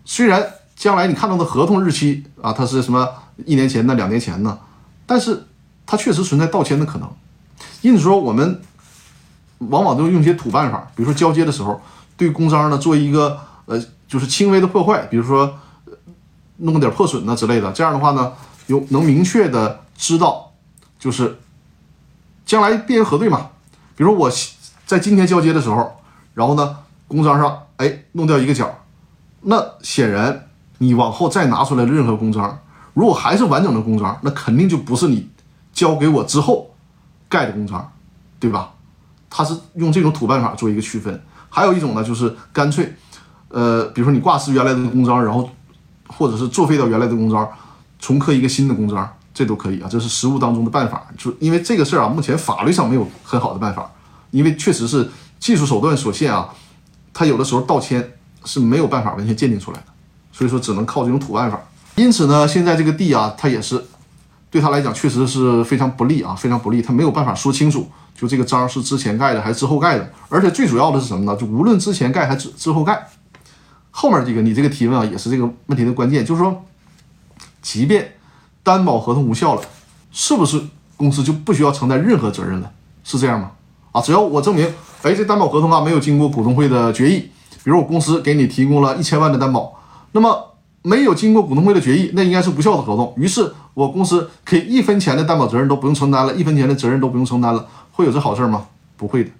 [0.04, 3.08] 虽然将来你看到的合同日期啊，它是什么
[3.46, 4.58] 一年前的、两年前的，
[5.06, 5.46] 但是
[5.86, 7.08] 它确实存在盗签的可能。
[7.82, 8.60] 因此说，我们
[9.58, 11.80] 往往都用一些土办法，比如说交接的时候，
[12.16, 15.58] 对公章呢做一个呃，就是轻微的破坏，比如说
[16.58, 17.72] 弄点破损呐之类的。
[17.72, 18.32] 这样的话呢，
[18.66, 19.80] 有能明确的。
[19.96, 20.52] 知道，
[20.98, 21.38] 就是
[22.44, 23.50] 将来必然核对嘛。
[23.94, 24.28] 比如我
[24.84, 25.96] 在今天交接的时候，
[26.34, 28.76] 然后呢，公章上哎弄掉一个角，
[29.42, 32.58] 那显然你往后再拿出来任何公章，
[32.92, 35.30] 如果还是完整的公章，那肯定就不是你
[35.74, 36.74] 交给我之后
[37.28, 37.92] 盖的公章，
[38.40, 38.70] 对吧？
[39.28, 41.20] 他是用这种土办法做一个区分。
[41.50, 42.96] 还有一种呢，就是干脆，
[43.48, 45.50] 呃，比如说你挂失原来的公章，然后
[46.06, 47.48] 或者是作废掉原来的公章，
[47.98, 49.12] 重刻一个新的公章。
[49.34, 51.04] 这都可以啊，这是实务当中的办法。
[51.18, 53.90] 就因为这个事儿啊，目前法律上没有很好的办法，
[54.30, 55.10] 因为确实是
[55.40, 56.48] 技术手段所限啊，
[57.12, 58.12] 他有的时候盗签
[58.44, 59.86] 是没有办法完全鉴定出来的，
[60.30, 61.60] 所以说只能靠这种土办法。
[61.96, 63.84] 因此呢，现在这个地啊，它也是
[64.54, 70.08] 对他来讲确实是非常不利啊，非常不利，他没有办法说清楚，就这个章是之前盖的还是之后盖的。
[70.28, 71.36] 而且最主要的是什么呢？
[71.36, 73.04] 就无论之前盖还是之后盖，
[73.90, 76.64] 后面这个你这个提问啊，也是这个问题的关键，就是说，
[77.60, 78.12] 即便。
[78.62, 79.62] 担保合同无效了，
[80.10, 80.58] 是不是
[80.96, 82.72] 公司就不需要承担任何责任了？
[83.04, 83.50] 是这样吗？
[83.92, 84.64] 啊，只要我证明，
[85.02, 87.28] 哎，这担保合同啊没有经过股东会的决议，
[87.62, 89.78] 比如我公司给你提供了一千万的担保，
[90.12, 90.53] 那么
[90.86, 93.12] 没有经过股东会的决议，那应该是无效的合同。
[93.16, 98.66] 于是我公司可以一分钱的担保责任都不用承担了，一分钱的责任都不用承担了，会有这好事吗？
[98.96, 99.30] 不会的。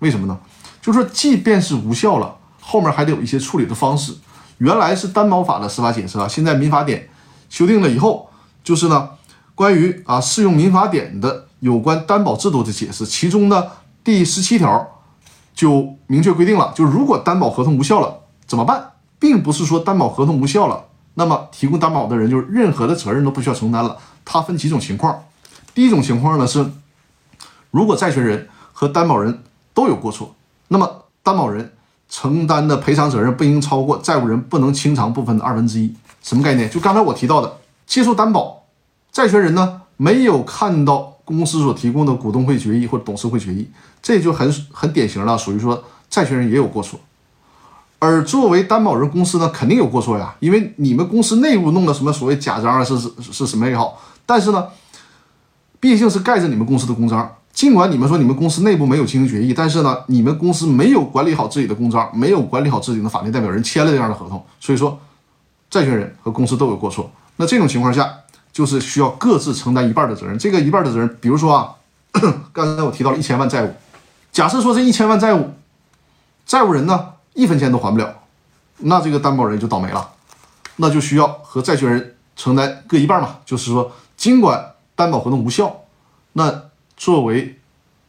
[0.00, 0.38] 为什么呢？
[0.82, 4.14] 就是说，即便是无效了，后面还得有一些处理的方式。
[4.58, 7.08] 原来是担保法的司法解释啊，现在民法典
[7.48, 8.28] 修订了以后。
[8.62, 9.10] 就是呢，
[9.54, 15.02] 关于啊适用民法典的有关担保制度的解释，其中的第十七条
[15.54, 18.92] 就明确规定了，就如果担保合同无效了怎么办，
[19.24, 20.84] 并不是说担保合同无效了，
[21.14, 23.96] 那么提供担保的人就是任何的责任都不需要承担了。
[24.22, 25.24] 它分几种情况，
[25.72, 26.70] 第一种情况呢是，
[27.70, 30.34] 如果债权人和担保人都有过错，
[30.68, 31.72] 那么担保人
[32.06, 35.94] 承担的赔偿责任不应超过债务人不能清偿部分的二分之一。
[36.22, 36.68] 什么概念？
[36.68, 37.50] 就刚才我提到的。
[37.86, 38.64] 接受担保，
[39.10, 43.70] 债权人呢没有看到公司所提供的股东会决议或者董事会决议，
[44.02, 47.00] 这就很很典型了，属于说债权人也有过错。
[48.04, 54.66] 而作为担保人公司呢，肯定有过错呀，因为你们公司内部弄的什么所谓假章啊，是是是什么也好，但是呢，
[55.80, 64.98] 毕竟是盖着你们公司的公章，尽管你们说你们公司内部没有进行决议，但是呢，你们公司没有管理好自己的公章，没有管理好自己的法定代表人签了这样的合同，所以说
[65.70, 67.10] 债权人和公司都有过错。
[67.36, 68.08] 那这种情况下，
[68.52, 70.38] 就是需要各自承担一半的责任。
[70.38, 71.74] 这个一半的责任，比如说啊，
[72.52, 73.70] 刚才我提到了一千万债务，
[74.30, 75.50] 假设说这一千万债务，
[76.46, 78.14] 债务人呢一分钱都还不了，
[78.78, 80.08] 那这个担保人就倒霉了，
[80.76, 83.36] 那就需要和债权人承担各一半嘛。
[83.44, 85.82] 就是说，尽管担保合同无效，
[86.34, 87.58] 那作为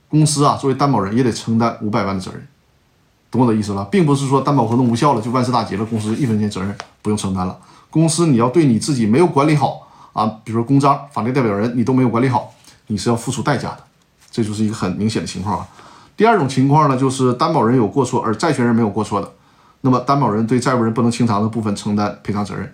[0.08, 2.48] 公司啊，作为担保人也得承担五百万的责任，
[3.32, 3.84] 懂我的意思了？
[3.86, 7.58] 并不是说担保合同无效了就万事大吉了，公司一分钱责任不用承担了。
[7.90, 12.54] 公司你要对你自己没有管理好啊，比如说公章、法定代表人你都没有管理好，
[12.88, 13.84] 你是要付出代价的，
[14.30, 15.68] 这就是一个很明显的情况啊。
[16.18, 19.32] 第二种情况呢，就是担保人有过错，而债权人没有过错的，
[19.82, 22.74] 那么担保人对债务人不能清偿的部分承担赔偿责任。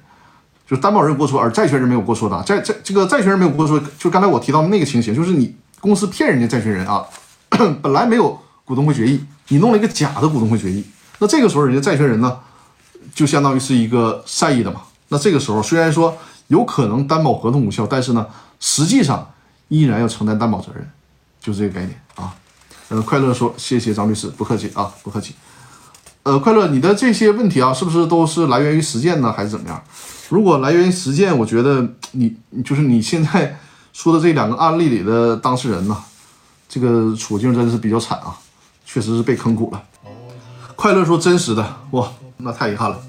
[0.67, 2.41] 就是担保人过错，而债权人没有过错的。
[2.43, 7.05] 债债这个债权人没有过错，就刚才我提到的那个情形，就是你公司骗人家债权人啊，
[7.49, 10.85] 本来没有股东会决议，你弄了一个假的股东会决议，
[11.19, 12.39] 那这个时候人家债权人呢，
[13.13, 14.81] 就相当于是一个善意的嘛。
[15.09, 16.17] 那这个时候虽然说
[16.47, 18.25] 有可能担保合同无效，但是呢，
[18.61, 19.29] 实际上
[19.67, 20.89] 依然要承担担保责任，
[21.41, 22.01] 就这个概念。
[22.91, 25.33] 呃，快乐说谢谢张律师，不客气啊，不客气。
[26.23, 29.81] 呃，快乐，你的这些问题啊，是不是都是来源于实践呢，还是怎么样？
[30.27, 32.35] 如果来源于实践，我觉得你
[32.65, 33.57] 就是你现在
[33.93, 35.97] 说的这两个案例里的当事人呢，
[36.67, 38.35] 这个处境真是比较惨啊，
[38.85, 39.81] 确实是被坑苦了。
[40.75, 42.99] 快乐说真实的哇，那太遗憾了，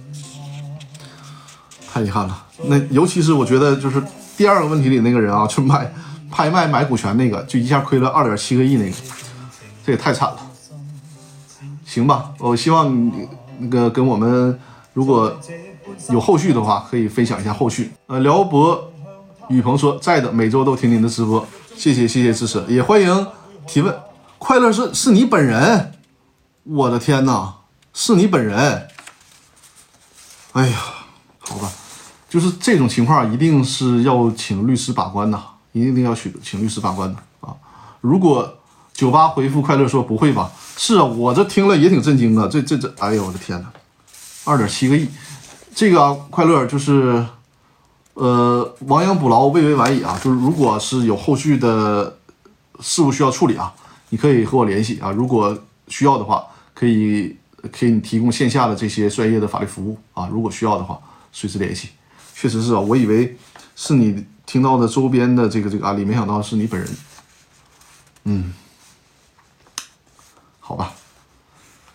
[1.92, 2.46] 太遗憾了。
[2.66, 4.00] 那尤其是我觉得就是
[4.36, 5.92] 第二个问题里那个人啊，就买
[6.30, 8.96] 拍卖买股权那个，就一下亏了二点七个亿那个，
[9.84, 10.38] 这也太惨了。
[11.84, 13.28] 行吧，我希望你
[13.58, 14.58] 那个跟我们
[14.94, 15.36] 如果
[16.08, 17.92] 有后续的话，可以分享一下后续。
[18.06, 18.90] 呃，辽博
[19.48, 23.26] 雨鹏说在的，每周都听您的直播，谢谢谢谢支持，也欢迎
[23.66, 23.94] 提问。
[24.38, 25.92] 快乐是是你本人，
[26.64, 27.54] 我的天哪，
[27.92, 28.88] 是你本人。
[30.52, 30.78] 哎呀，
[31.38, 31.70] 好吧，
[32.28, 37.54] 就是这种情况一定是要请律师把关的，一定要请请律师把关的啊。
[38.00, 38.58] 如果
[39.02, 40.48] 酒吧回复快乐说不会吧？
[40.76, 42.46] 是啊，我这听了也挺震惊的。
[42.46, 43.68] 这这这，哎呦我的天哪，
[44.44, 45.08] 二点七个亿，
[45.74, 47.26] 这个啊，快乐就是，
[48.14, 50.16] 呃，亡羊补牢，未为晚矣啊。
[50.22, 52.16] 就是如果是有后续的
[52.78, 53.74] 事务需要处理啊，
[54.10, 55.10] 你可以和我联系啊。
[55.10, 57.36] 如果需要的话，可以
[57.72, 60.28] 给你提供线下的这些专业的法律服务啊。
[60.30, 60.96] 如果需要的话，
[61.32, 61.88] 随时联系。
[62.36, 63.36] 确实是啊，我以为
[63.74, 66.88] 是你听到的周边的这个这个案例，没想到是你本人。
[68.26, 68.52] 嗯。
[70.64, 70.94] 好吧，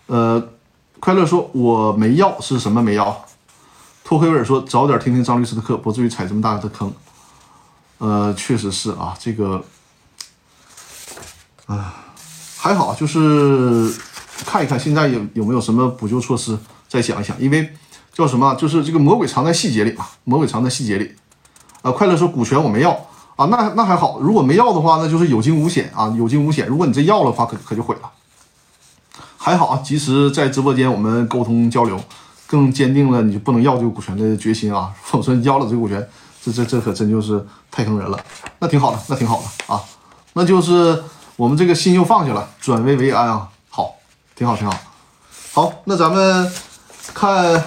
[0.06, 0.50] 呃，
[1.00, 3.24] 快乐说我没要是什么没要？
[4.04, 6.92] 托黑尔说早点听听张律师的课，不至于踩这么大的坑。
[7.96, 9.64] 呃，确实是啊，这个，
[11.66, 11.94] 啊，
[12.58, 13.92] 还好，就是
[14.46, 16.56] 看一看现在有有没有什么补救措施，
[16.86, 17.38] 再想一想。
[17.40, 17.74] 因为
[18.12, 21.16] 叫什么，就是这个魔鬼藏在细节里嘛，魔鬼藏在细节里。
[21.82, 22.92] 啊，快乐说股权我没要
[23.36, 26.66] 啊，那那还好，如果没要的话，那就是有惊无险啊，有惊无险。
[26.68, 28.10] 如果你这要了的话，可可就毁了。
[29.40, 31.98] 还好，及时在直播间我们沟通交流，
[32.46, 34.92] 更坚定了你就不能要这个股权的决心啊！
[35.04, 36.06] 否则你要了这个股权，
[36.42, 38.18] 这这这可真就是太坑人了。
[38.58, 39.80] 那挺好的，那挺好的啊，
[40.34, 41.02] 那就是
[41.36, 43.48] 我们这个心又放下了，转危为安啊！
[43.70, 43.94] 好，
[44.34, 44.76] 挺好，挺好。
[45.54, 46.52] 好，那咱们
[47.14, 47.64] 看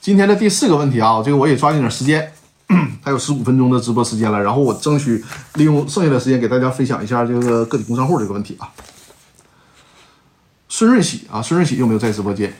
[0.00, 2.32] 今天的第四个问题啊，这个我也抓紧点时间，
[3.00, 5.24] 还有十五分钟的直播时间了，然后我争取
[5.54, 8.68] 利用剩下的时间给大家分享一下这个个体工商户这个问题啊。
[10.72, 12.56] 孙润喜啊，孙润喜有没有在直播间？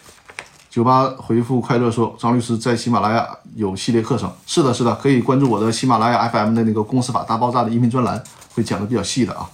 [0.69, 4.31] 酒吧回复快乐说，张律师在喜马拉雅有系列课程。
[4.47, 8.21] 是的，是的，可以关注我的喜马拉雅 FM 的那个公司法大爆炸的音频专栏，
[8.53, 9.49] 会讲的比较细的啊。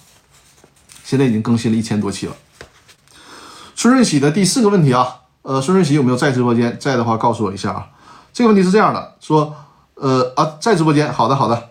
[1.03, 2.35] 现在已经更新了一千多期了。
[3.75, 5.07] 孙润喜的第四个问题啊，
[5.43, 6.75] 呃，孙润喜有没有在直播间？
[6.79, 7.87] 在的话告诉我一下啊。
[8.33, 9.55] 这个问题是这样的，说，
[9.93, 11.13] 呃啊，在直播间。
[11.13, 11.69] 好的，好的。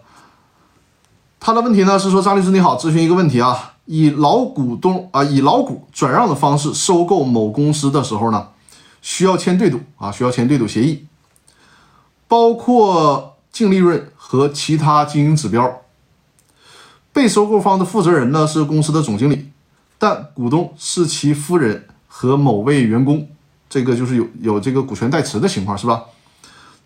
[1.41, 3.73] 他的问题呢是说，张律师你好，咨询一个问题啊。
[3.87, 8.49] 以老股东啊，以老股转让的方式收购某公司的时候呢，
[9.01, 11.07] 需要签对赌啊，需要签对赌协议，
[12.29, 15.83] 包括净利润和其他经营指标。
[17.13, 19.51] 被收购方的负责人呢是公司的总经理，
[19.99, 23.27] 但股东是其夫人和某位员工，
[23.71, 26.05] 这个就是有有这个股权代持的情况是吧？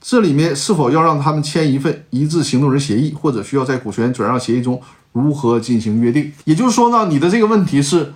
[0.00, 4.80] 这里面是否要让他们签一份一致行动人协议，或者需要在股权转让协议中？
[5.12, 6.32] 如何进行约定？
[6.44, 8.14] 也就是说呢，你的这个问题是，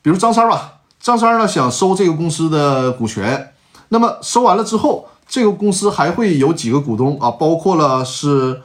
[0.00, 3.52] 比如张三吧，张三呢想收这个公司的股权，
[3.88, 8.62] 那么收完了之后，这个公司还会有几个股东啊，包括了是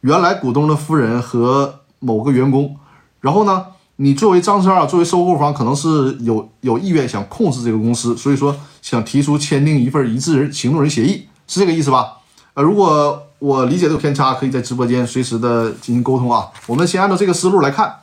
[0.00, 2.76] 原来股东的夫人和某个员工。
[3.20, 3.66] 然后呢，
[3.96, 12.18] 你作为张三啊，作为收购方，可能是有有意愿想控制这个公司，所以说想提出签订一份一致人行动人协议，是这个意思吧？
[12.54, 16.48] 呃，如果我理解的有偏差，可以在直播间随时的进行沟通啊。
[16.66, 17.98] 我们先按照这个思路来看，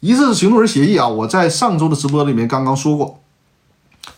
[0.00, 3.20] 一致行动人协议啊，我在上周的直播里面刚刚说过，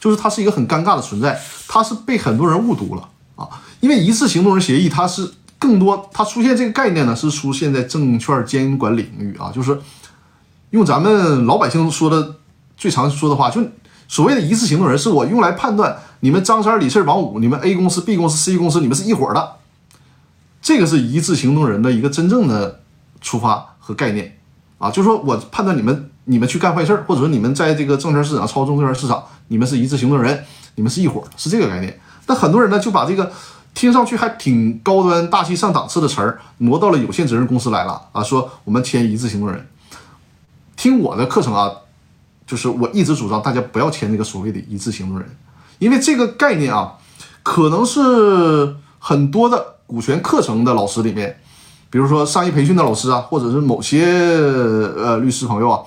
[0.01, 1.39] 就是它是一个很尴尬的存在，
[1.69, 3.47] 它是被很多人误读了啊。
[3.81, 9.79] 因为一致行动人协议，它是更多它出现这个概念呢，是出现在证券监管领域啊，就是
[10.71, 12.37] 用咱们老百姓说的
[12.75, 13.61] 最常说的话，就
[14.09, 19.58] 所谓的一致行动人，是我用来判断你们张三李四王五，你们 A 公司 B 公司 C 公司，你们是一伙的。
[20.69, 22.81] 这个是一致行动人的一个真正的
[23.23, 24.39] 出发和概念
[24.77, 30.45] 啊，就是说我判断你们你们去干坏事儿，或者说你们在这个证券市场操纵证券市场，你们是一致行动人，
[30.75, 31.99] 你们是一伙儿，是这个概念。
[32.27, 33.33] 但很多人呢就把这个
[33.73, 39.67] 听上去还挺高端大气上档次的词儿，挪到了有限责任公司来了啊，说我们签一致行动人。
[40.77, 41.73] 听我的课程啊，
[42.47, 45.27] 就是我一直主张大家不要签那个所谓的一致行动人，
[45.79, 46.99] 因为这个概念啊，
[47.43, 51.37] 可能是很多的股权课程的老师里面，
[51.91, 55.83] 比如说商业培训的老师啊，或者是某些呃律师朋友啊，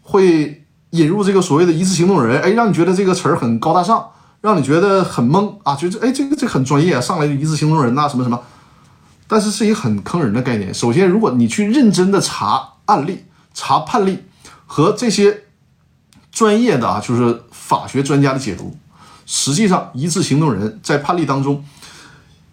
[0.00, 4.08] 会引入这个所谓的一致行动人，哎，让你觉得这个词儿很高大上，
[4.40, 8.40] 让你觉得很懵啊，觉得哎这个这很专业，上来就一致行动人呐什么什么，
[9.28, 10.72] 但是是一个很坑人的概念。
[10.72, 13.24] 首先，如果你去认真的查案例。
[13.52, 14.16] 查判例
[14.64, 15.42] 和这些
[16.30, 18.76] 专业的啊，就是法学专家的解读，
[19.26, 21.62] 实际上一致行动人在判例当中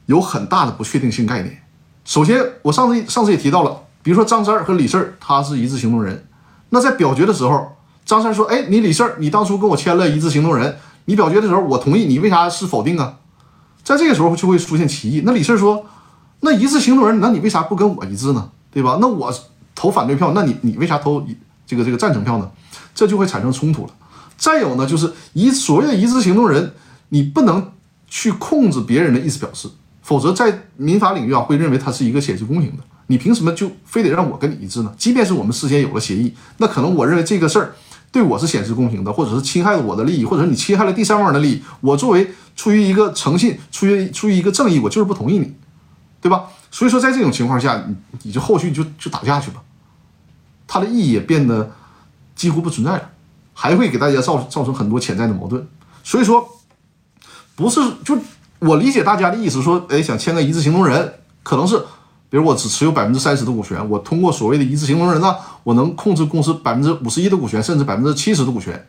[0.08, 1.62] 有很大的不确定性概念。
[2.03, 6.28] 首先，我上次上次也提到了，比如说张三和李四他是一致行动人，
[6.72, 13.20] 那在表决的时候，张三说：“哎，你李四你当初跟我签了一致行动人，你表决的时候我同意，你为啥是否定啊？”
[13.84, 15.22] 在这个时候就会出现歧义。
[15.24, 15.86] 那李四说
[16.41, 18.49] ：“那一致行动人，那你为啥不跟我一致呢？
[18.72, 18.97] 对吧？
[18.99, 19.34] 那我。”
[19.80, 21.24] 投反对票，那你你为啥投
[21.68, 22.49] 这个这个赞成票呢？
[22.95, 23.93] 这就会产生冲突了。
[24.36, 26.74] 再有呢，就是一所谓的一致行动人，
[27.10, 27.74] 你不能
[28.08, 29.70] 去控制别人的意思表示，
[30.08, 32.84] 否则在民法领域啊，会认为它是一个显示公平的。
[33.08, 34.95] 你凭什么就非得让我跟你一致呢？
[34.97, 37.76] 即便是我们事先有了协议，那可能我认为这个事儿
[38.10, 45.53] 对我是显示公平的，或者是侵害了我的利益，或者是你侵害了第三方的利益，我作为出于一个诚信，出于出于一个正义，我就是不同意你，
[46.22, 46.45] 对吧？
[46.72, 49.62] 所以说，在这种情况下，你你就后续就就打架去吧。
[50.66, 51.70] 它的意义也变得
[52.34, 53.10] 几乎不存在了，
[53.53, 55.68] 还会给大家造造成很多潜在的矛盾。
[56.01, 56.47] 所以说，
[57.55, 58.18] 不是就
[58.60, 61.78] 我理解大家的意思，说，哎，想签个一致行动人，可能是，
[62.30, 68.88] 比如我只持有百分之三十的股权，我通过所谓的一致行动人呢，我能控制公司百分之五十一的股权，甚至百分之七十的股权。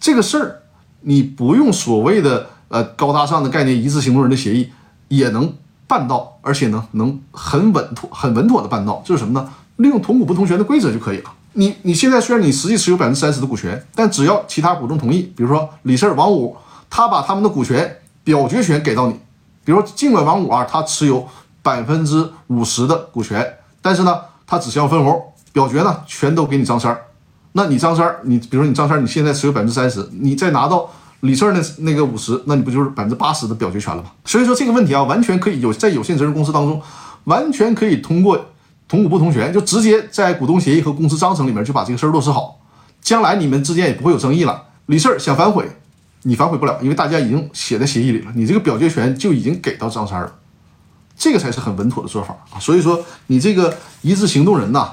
[0.00, 0.62] 这个事儿，
[1.02, 4.70] 你不用所谓的呃高大上的概念一致行动人的协议
[5.08, 5.52] 也能
[5.86, 9.48] 办到，而且呢，能很稳妥、很稳妥的办到，就是什么呢？
[9.76, 11.30] 利用同股不同权的规则就可以了。
[11.52, 16.56] 你你现在虽然你实际持有百分之三十的股权，但只要其他股东同意，比如说李四、王五，
[16.90, 17.97] 他把他们的股权
[18.28, 19.14] 表决权给到你，
[19.64, 21.26] 比如尽管王五啊他持有
[21.62, 25.18] 百分之五十的股权，但是呢他只需要分红，
[25.50, 27.00] 表决呢全都给你张三儿。
[27.52, 34.10] 那你张三儿，你比如说你张三儿，你现在持有百分之三十，你再拿到李四那那个五十，那你不就是百分之八十的表决权了吗？
[34.26, 36.82] 所以说这个问题啊，完全可以有在有限责任公司当中，
[37.24, 38.38] 完全可以通过。
[38.86, 42.58] 同股不同权，就直接在股东协议和公司章程里面就把这个事儿落实好，
[43.00, 44.64] 将来你们之间也不会有争议了。
[44.86, 45.70] 李四想反悔，
[46.28, 50.30] 你反悔不了，因为大家已经写在协议里了，你这个表决权就已经给到张三了，
[51.16, 52.60] 这个才是很稳妥的做法啊。
[52.60, 54.90] 所以说，你这个一致行动人呐，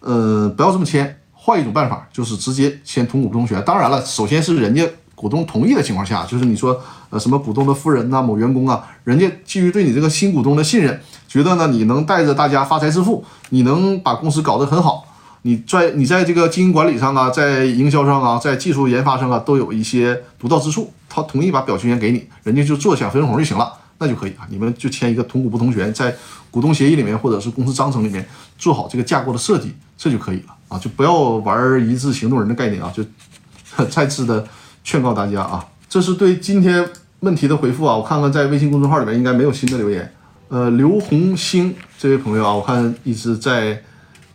[0.00, 3.64] 呃，不要这么签，换一种办法，就是直接签同股不同权。
[3.64, 6.80] 当然了，首先是人家股东同意的情况下，就是你说
[7.10, 11.00] 呃什么股东的夫人呐、某员工啊，人家基于对你这个新股东的信任。
[11.28, 15.06] 觉得呢，你能带着大家发财致富，你能把公司搞得很好，
[15.42, 20.92] 你在你在这个经营管理上啊，在营销上啊，在技术研发上啊，都有一些独到之处。
[21.08, 24.46] 他同意把表决权给你，人家就坐享分红就行了，那就可以啊。
[24.48, 26.14] 你们就签一个同股不同权，在
[26.50, 28.26] 股东协议里面或者是公司章程里面
[28.56, 30.78] 做好这个架构的设计，这就可以了啊。
[30.78, 32.90] 就不要玩一致行动人的概念啊。
[32.94, 33.04] 就
[33.90, 34.46] 再次的
[34.84, 36.88] 劝告大家啊，这是对今天
[37.20, 37.96] 问题的回复啊。
[37.96, 40.10] 我看看在微信公众号里面应该没有新的留言。
[40.48, 43.82] 呃，刘红星这位朋友啊，我看一直在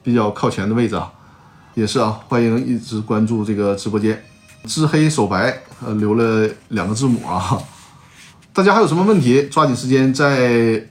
[0.07, 1.11] 比较靠前的位置啊，
[1.73, 4.17] 也是啊，欢迎一直关注这个直播间。
[4.63, 5.53] 知黑手白，
[5.85, 7.61] 呃，留了两个字母啊。
[8.53, 10.81] 大家还有什么问题，抓紧时间在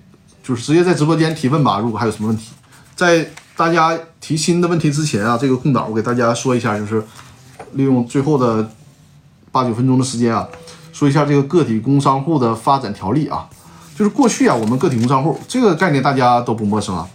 [0.43, 1.79] 就是直接在直播间提问吧。
[1.79, 2.51] 如果还有什么问题，
[2.95, 7.03] 在大家提新的问题之前啊，这个空档我给大家说一下，就是
[7.73, 8.71] 利用最后的
[9.51, 10.47] 八九分钟的时间啊，
[10.93, 13.49] 说一下这个个体工商户的发展条例啊。
[13.97, 17.09] 就是过去啊，我们个体工商户这个概念大家都不陌生啊。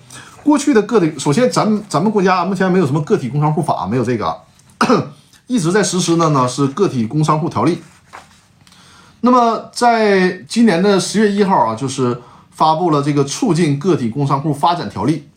[0.43, 4.41] 过去的个体，首先咱们咱们国家目前没有什么个体工商户法，没有这个，
[5.47, 7.81] 一直在实施的呢是个体工商户条例。
[9.21, 12.19] 那么在今年的十月一号啊，就是
[12.49, 15.27] 发布了这个促进个体工商户发展条例。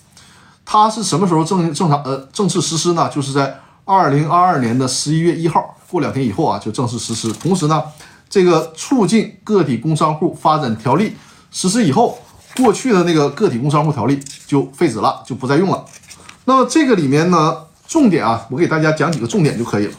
[0.65, 3.11] 它是什么时候正正常呃正式实施呢？
[3.15, 7.31] 就是在二零二二年的十一月一号，过两天以后啊就正式实施。
[7.35, 7.83] 同时呢，
[8.31, 11.15] 这个促进个体工商户发展条例。
[11.51, 12.19] 实施以后，
[12.57, 15.85] 过去的那个个体工商户条例就废止了，就不再用了。
[16.45, 17.57] 那么这个里面呢，
[17.89, 19.93] 重点啊，我给大家讲几个重点就可以了，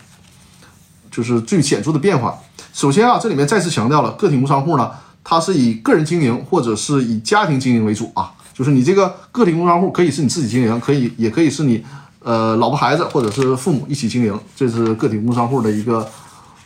[1.12, 2.38] 就是最显著的变化。
[2.72, 4.92] 首先啊，这里面再次强调了，个体工商户呢，
[5.24, 11.84] 它是以个人经营或者是以家庭经营为主啊，就是你这个个体工商户可以是你自己经营，可以也可以是你
[12.22, 16.08] 呃老婆孩子或者是父母一起经营，这是个体工商户的一个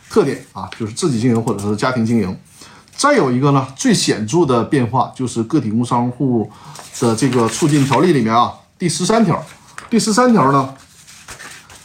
[0.08, 2.36] 特点啊，就是自己经营或者是家庭经营。
[3.00, 6.50] 再有一个呢，最显著的变化就是个体工商户
[7.00, 9.42] 的这个促进条例里面啊，第十三条，
[9.88, 10.74] 第十三条呢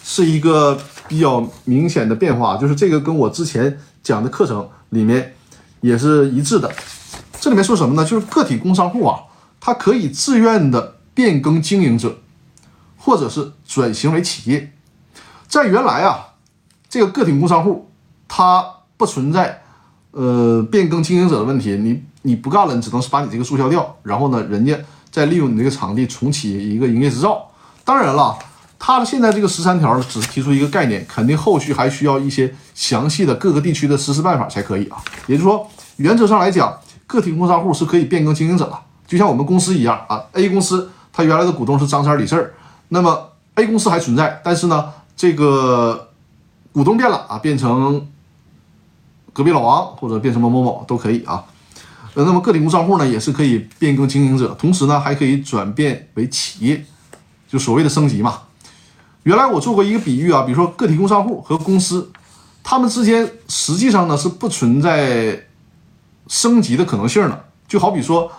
[0.04, 5.34] 是一个比较明显的变化，就是这个跟我之前讲的课程里面
[5.80, 6.70] 也是一致的。
[7.40, 8.04] 这里面说什么呢？
[8.04, 9.22] 就是个体工商户啊，
[9.62, 12.18] 它可以自愿的变更经营者，
[12.98, 14.74] 或者是转型为企业。
[15.48, 16.34] 在原来啊，
[16.90, 17.90] 这个个体工商户
[18.28, 18.66] 它
[18.98, 19.62] 不存在。
[20.18, 24.74] 呃，变更经营者的问题，你你不干了，你只能是把你这个注销掉，然后呢，人家
[25.12, 27.46] 再利用你这个场地重启一个营业执照。
[27.84, 28.34] 当然了，
[28.80, 34.96] 他的现在这个十三条只是提出一个概念，肯定后续还需要一些详细的各个地区的实施办法才可以啊。
[35.28, 36.74] 也就是说，原则上来讲，
[37.06, 40.24] 个体工商户是可以变更经营者的，就像我们公司一样啊。
[40.32, 42.54] A 公司它原来的股东是张三李四，
[42.88, 46.08] 那么 A 公司还存在，但是呢，这个
[46.72, 48.08] 股东变了啊，变成。
[49.36, 51.44] 隔壁老王或者变成某某某都可以啊，
[52.14, 56.86] 呃，那么个体工商户呢也是可以变更经营者，同时呢还可以转变为企业，
[57.46, 58.44] 就所谓的升级嘛。
[59.24, 62.10] 原来我做过一个比喻啊，比如说个体工商户和公司，
[62.64, 65.38] 他们之间实际上呢是不存在
[66.30, 67.46] 升级的可能性的。
[67.68, 68.32] 就好比说，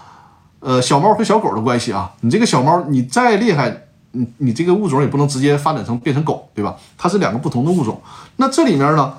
[0.60, 6.74] 呃，小猫和小狗的关系啊，你这个小猫你再厉害，你你这个物种也不能直接发展成变成狗，对吧？
[6.96, 8.00] 它是两个不同的物种。
[8.36, 9.12] 那这里面呢？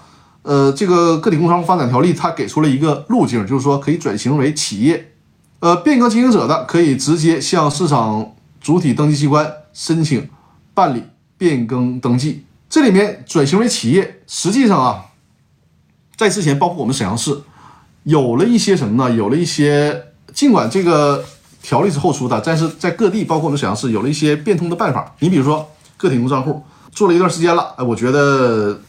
[0.48, 5.12] 呃，这个个体工商户发展条例它给出了一个路径，就是说可以转型为企业，
[5.60, 10.30] 呃，变更经营者的可以直接向市场主体登记机关申请
[10.74, 11.04] 办理
[11.38, 12.46] 变更登记。
[12.70, 15.08] 这里面转型为企业，实际上啊，
[16.16, 17.38] 在之前包括我们沈阳市
[18.04, 19.14] 有了一些什么呢？
[19.14, 20.02] 有了一些，
[20.34, 21.26] 尽管这个
[21.62, 25.14] 条例是后出的，但是在各地包括我们沈阳市有了一些变通的办法。
[25.20, 28.80] 你比如说个体工商户做了一段时间了，哎，我觉得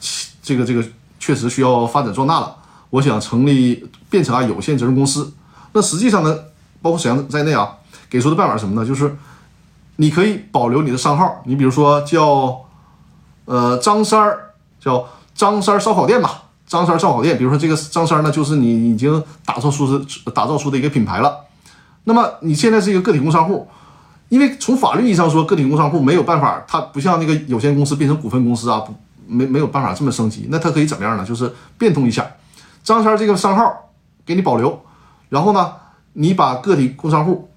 [0.41, 0.85] 这个这个。
[1.19, 2.57] 确实需要发展壮大了，
[2.91, 5.33] 我想成立变成啊有限责任公司。
[5.73, 6.37] 那实际上呢，
[6.81, 7.77] 包括沈阳在内啊，
[8.09, 8.87] 给出的办法是什么呢？
[8.87, 9.17] 就是
[9.97, 12.61] 你可以保留你的商号，你比如说叫
[13.45, 14.51] 呃张三儿，
[14.81, 17.37] 叫张三儿烧烤店吧，张三儿烧烤店。
[17.37, 21.37] 比如说这个张三儿呢，就是你已经打造出的打造出的一个品牌了。
[22.05, 23.69] 那么你现在是一个个体工商户，
[24.31, 28.83] 因为从法律意义上说，个体工商户没有办法，它不像那个有限公司变成股份公司啊。
[29.29, 31.25] 没没有办法这么升级，那他可以怎么样呢？
[31.25, 32.27] 就是变通一下，
[32.83, 33.91] 张三这个商号
[34.25, 34.83] 给你保留，
[35.29, 35.73] 然后呢，
[36.15, 37.51] 你把个体工商户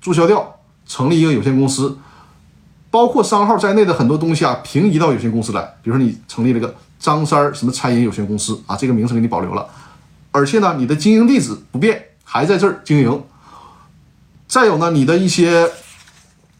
[0.00, 0.56] 注销掉，
[0.86, 1.98] 成立一个有限公司，
[2.90, 5.62] 包括商号在内的很多东西啊，平移到有限公司来。
[5.82, 9.68] 比如说你成立了个张三什么餐饮有限公司啊，这个名称给你保留了，
[10.32, 13.22] 而且呢，你的经营地址不变，还在这儿经营。
[14.48, 15.70] 再有呢，你的一些，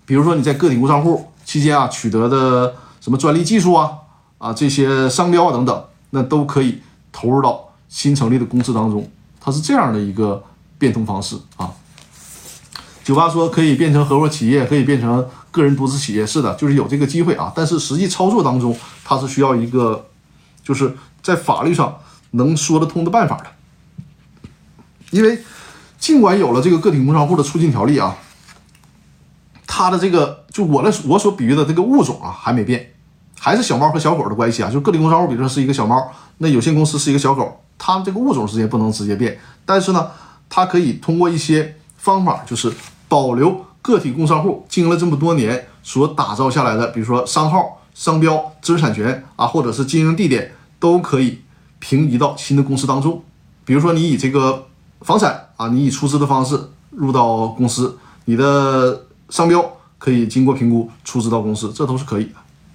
[0.04, 3.92] 比如说你在个体工商户期间啊取得的什么专利技术啊。
[4.40, 6.80] 啊，这些商标啊等等，那都可以
[7.12, 9.06] 投入到新成立的公司当中，
[9.38, 10.42] 它是这样的一个
[10.78, 11.70] 变通方式啊。
[13.04, 17.52] 九八说可以变成合伙企业，可以变成个人独资企业，是的，就是有这个机会啊。
[17.54, 18.74] 但是实际操作当中，
[19.04, 20.06] 它是需要一个，
[20.64, 21.98] 就是在法律上
[22.30, 23.44] 能说得通的办法的。
[25.10, 25.42] 因为
[25.98, 28.16] 尽管有了这个个体工商户的促进条例啊，
[29.66, 32.94] 它的这个就我的我所比喻的这个物种啊还没变。
[33.42, 40.10] 还是小猫和小狗的关系啊，就个体工商户，比如说是一个小猫，那有限公司是一个小狗，它们这个物种之间不能直接变，但是呢，
[40.50, 42.70] 它可以通过一些方法，就是
[43.08, 51.40] 保留个体工商户经营了这么多年所打造下来的，比如说商号、商标、知识产权啊，或者是经营地点，都可以
[51.78, 53.22] 平移到新的公司当中。
[53.64, 54.66] 比如说你以这个
[55.00, 56.60] 房产啊，你以出资的方式
[56.90, 59.64] 入到公司，你的商标
[59.96, 62.32] 可以经过评估出资到公司，这都是可以的。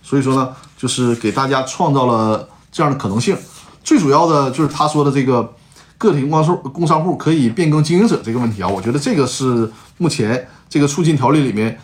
[0.07, 3.35] 所以说呢，就是给大家创造了这样的可能性。
[3.83, 5.51] 最主要的就是他说的这个
[5.97, 11.79] 个体工商户工商户可以变更经营者这个问题啊，我觉得这个是目前这个促进条例里面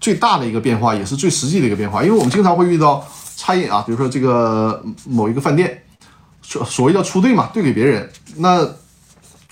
[0.00, 2.02] 最大的一个变化，也是最实际的一个变化。
[2.02, 3.06] 因为我们经常会遇到
[3.36, 5.82] 餐饮啊，比如说这个某一个饭店，
[6.40, 8.10] 所所谓叫出兑嘛，兑给别人。
[8.36, 8.66] 那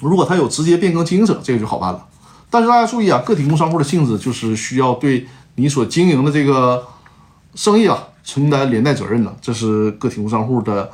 [0.00, 2.02] 如果他有直接变更经营者，这个就好办了。
[2.48, 6.82] 但是大家注意啊，个体工商户的性质就是需要对你所经营的这个。
[7.56, 10.88] 生意啊，承担连带责任的，这是个体工商户的，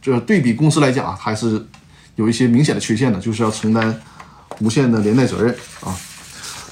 [0.00, 1.66] 这对比公司来讲啊，还是
[2.14, 4.00] 有一些明显的缺陷的，就是要承担
[4.60, 5.94] 无限的连带责任啊。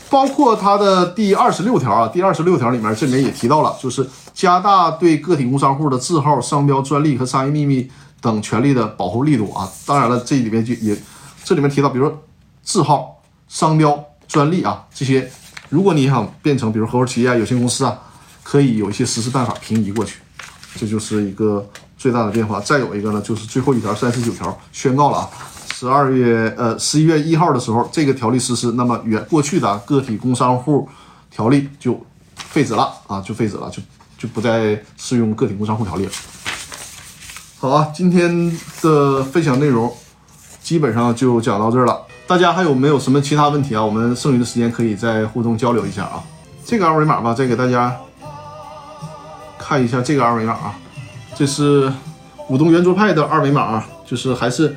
[0.08, 7.90] 包括它的第二十六条啊，第二十六条里面这里面也提到了，就是加大对个体工商户的字号、商标、专利和商业秘密
[8.20, 9.68] 等权利的保护力度啊。
[9.84, 10.96] 当然了，这里面就也
[11.42, 12.22] 这里面提到，比如说
[12.62, 15.28] 字号、商标、专利啊这些，
[15.68, 17.98] 如果你想变成比如合伙企业啊、有限公司啊。
[18.42, 20.18] 可以有一些实施办法平移过去，
[20.76, 21.66] 这就是一个
[21.96, 22.60] 最大的变化。
[22.60, 25.30] 再有一个呢，就是最后一条三十九条宣告了啊，
[25.74, 30.88] 十二月呃十一月一号的时候，这个条例实施，那么原过去的个体工商户
[31.30, 32.00] 条例就
[32.36, 33.82] 废止了啊，就废止了，就
[34.18, 36.12] 就不再适用个体工商户条例了。
[37.58, 39.92] 好啊，今天的分享内容
[40.60, 41.96] 基本上就讲到这儿了。
[42.26, 43.84] 大家还有没有什么其他问题啊？
[43.84, 46.22] 我们剩余的时间可以再互动交流一下啊。
[46.64, 47.94] 这个二维码吧，再给大家
[49.72, 50.78] 看一下这个二维码啊，
[51.34, 51.90] 这是
[52.46, 54.76] 股东圆桌派的二维码啊，就是还是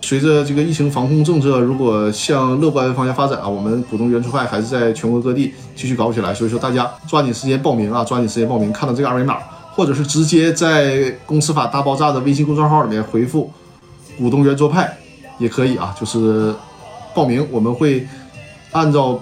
[0.00, 6.32] 随着这个疫情防控政策如果向乐观方向发展啊，我们股东圆桌派还是在全国各地继续搞起来。
[6.32, 9.36] 所以说大家抓紧时间报名啊，抓紧时间报名，看到这个二维码，
[9.74, 13.52] 或者是直接在公司法大爆炸的微信公众号里面回复
[14.16, 14.96] “股东圆桌派”
[15.36, 16.54] 也可以啊，就是
[17.12, 18.08] 报名，我们会
[18.70, 19.20] 按照。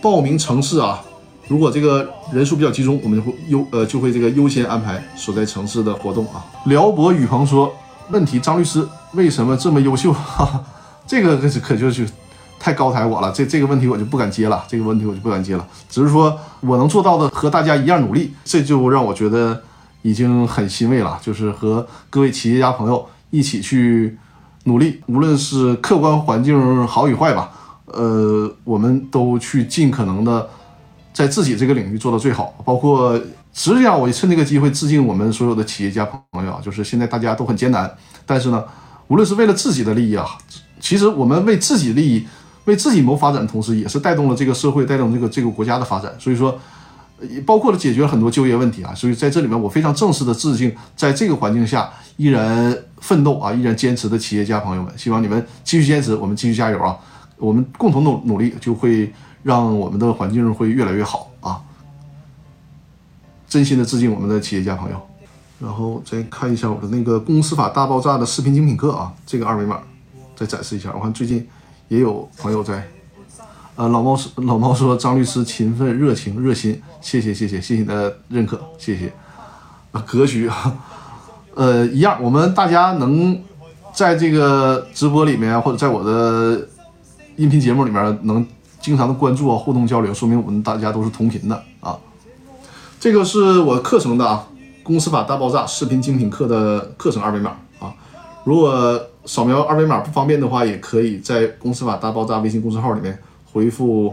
[0.00, 1.00] 报名城市啊，
[1.48, 6.44] 如果这个人数比较集中，我们就会优呃就会这个优先安排所在城市的活动啊。
[6.66, 7.74] 辽博宇鹏说
[8.10, 10.64] ：“问题，张律师为什么这么优秀？”哈哈，
[11.06, 12.08] 这个可是可就是
[12.58, 15.66] 太高抬我了，这 这个问题我就不敢接了，这个问题我就不敢接了。
[15.90, 19.62] 只是说我能做到的和大家一样努力，这就让我觉得
[20.02, 21.18] 已经很欣慰了。
[21.20, 24.16] 就是和各位企业家朋友一起去
[24.64, 27.50] 努力，无论是客观环境好与坏吧。
[27.86, 30.48] 呃，我们都去尽可能的
[31.12, 33.18] 在自己这个领域做到最好，包括
[33.52, 37.90] 实际上我也趁这个机会致敬我们所有的企业家朋友啊，就是现在大家都很艰难，
[38.24, 38.64] 但是呢，
[39.08, 40.26] 无论是为了自己的利益啊，
[40.80, 42.26] 其实我们为自己利益、
[42.64, 46.12] 为自己谋发展的同时，也是带动了这个社会、带动这个这个国家的发展。
[46.18, 46.58] 所以说，
[47.28, 48.94] 也包括了解决了很多就业问题啊。
[48.94, 56.96] 所以在这里面，我非常正式的致敬，在这个环境下依然奋斗啊、依然坚持的企业家朋友们，希望你们继续坚持，我们继续加油啊！
[57.42, 59.12] 我们共同努努力，就会
[59.42, 61.60] 让我们的环境会越来越好啊！
[63.48, 64.96] 真心的致敬我们的企业家朋友，
[65.58, 69.80] 然后再看一下我的那个公司法大爆炸的视频精品课啊，这个二维码
[70.36, 70.92] 再展示一下。
[70.94, 71.44] 我看最近
[71.88, 72.86] 也有朋友在，
[73.74, 79.12] 呃，老猫老猫说张律师勤奋、热情、热心，谢谢谢谢谢谢你的认可，谢谢
[79.90, 80.78] 啊，格局啊，
[81.56, 83.42] 呃，一样，我们大家能
[83.92, 86.68] 在这个直播里面或者在我的。
[87.36, 88.46] 音频节目里面能
[88.80, 91.96] 经常的关注啊，互动交流，说明我们大家都是同频的啊。
[93.00, 94.46] 这个是我课程的啊，
[94.82, 97.92] 《公司法大爆炸》视频精品课的课程二维码啊。
[98.44, 103.18] 如果扫描二维码不方便的话，也可以在《公司法大爆炸》微信公众号里面
[103.52, 104.12] 回复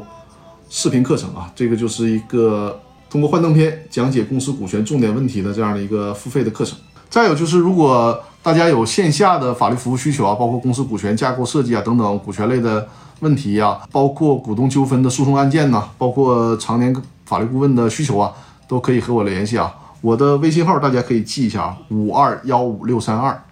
[0.69, 1.51] 视频课程啊。
[1.55, 6.77] 这个就是一个通过幻灯片讲解公司股权重点问题的这样的一个付费的课程。
[7.09, 12.87] 再有就是，如果大家有线下的法律服务需求啊，包括公司股权架构设计啊等等股权类的。
[13.19, 16.95] 问题呀，包括股东纠纷的诉讼案件呐，包括常年
[17.25, 18.31] 法律顾问的需求啊，
[18.67, 19.75] 都可以和我联系啊。
[20.01, 23.43] 我的微信号大家可以记一下啊，五二幺五六三二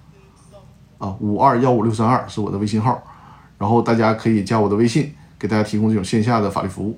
[0.97, 3.03] 啊，五二幺五六三二是我的微信号，
[3.57, 6.97] 然后大家可以加我的微信，给大家提供这种线下的法律服务。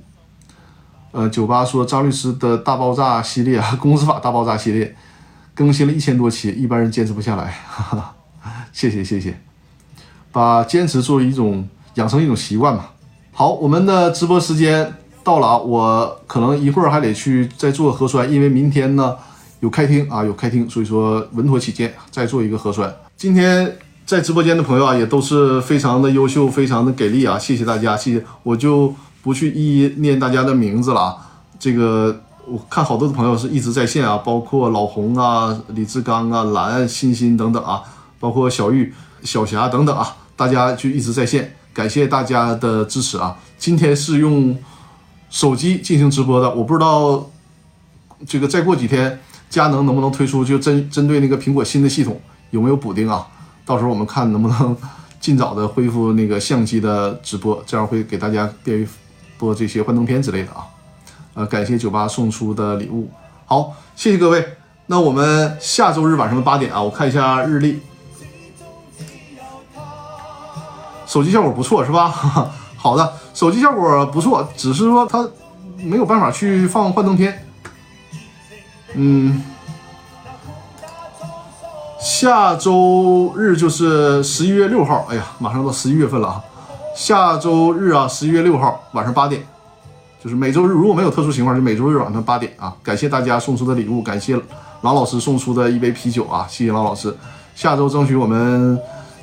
[1.11, 4.95] 呃，九八说张律师的大爆炸系列啊， 公司法大爆炸系列
[5.55, 8.15] 更新了一千多期，一般人坚持不下来，哈哈，
[8.71, 9.41] 谢谢谢谢，
[10.31, 11.67] 把坚持作为一种。
[11.99, 12.93] 养成一种习惯吧。
[13.33, 14.91] 好，我们的直播时间
[15.21, 19.15] 到了啊，我可能一会儿还得去再做核酸，因为明天呢
[19.59, 22.91] 有开庭啊，有开庭，所以说稳妥起见，再做一个核酸。
[23.17, 28.23] 今天在直播间的朋友啊，也都是非常的优秀，非常的给力啊，谢谢大家，谢谢。
[28.43, 31.17] 我就不去一一念大家的名字了啊。
[31.59, 37.81] 这个我看好多的朋友是一直在线啊，包括老红啊、李志刚啊、蓝、欣欣等等啊，
[38.19, 41.55] 包括小玉、小霞等等啊，大家就一直在线。
[41.79, 43.33] 感谢大家的支持啊！
[43.57, 44.53] 今天是用
[45.29, 47.25] 手机进行直播的，我不知道
[48.27, 49.17] 这个再过几天
[49.49, 52.19] 佳能能不能推出就针针对那个苹果新的系统
[52.49, 53.25] 有没有补丁啊？
[53.65, 54.75] 到时候我们看能不能
[55.21, 58.85] 尽早的恢复那个相机的直播，这样会给大家便于
[59.37, 60.67] 播这些幻灯片之类的啊。
[61.35, 63.09] 呃，感谢酒吧送出的礼物，
[63.45, 64.45] 好，谢谢各位。
[64.87, 67.79] 那我们下周日晚上的八点啊，我看一下日历。
[71.09, 72.07] 手机效果不错是吧？
[72.77, 75.27] 好的，手机效果不错，只是说它
[75.77, 77.47] 没有办法去放幻灯片。
[78.93, 79.43] 嗯，
[81.99, 86.43] 下周日就是十一月六号，哎呀，马上到十一月份了啊！
[86.95, 89.43] 下周日啊，十一月六号晚上八点，
[90.23, 92.71] 就是每周日如果没有特殊情况，就每周日晚上八点啊！
[92.83, 94.39] 感谢大家送出的礼物，感谢
[94.81, 96.45] 郎老师送出的一杯啤酒啊！
[96.47, 97.17] 谢谢郎老师，
[97.55, 98.79] 下周争取我们。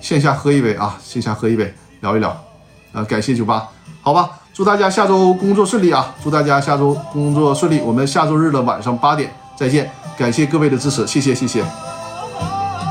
[0.07, 2.41] 线下喝一杯啊，线下喝一杯，聊一聊，
[2.93, 3.69] 呃，感谢酒吧，
[4.01, 11.65] 好吧，祝大家下周工作顺利啊，祝大家下周工作顺利，我们下周日的晚上八点再见，感谢各位的支持，谢谢谢谢，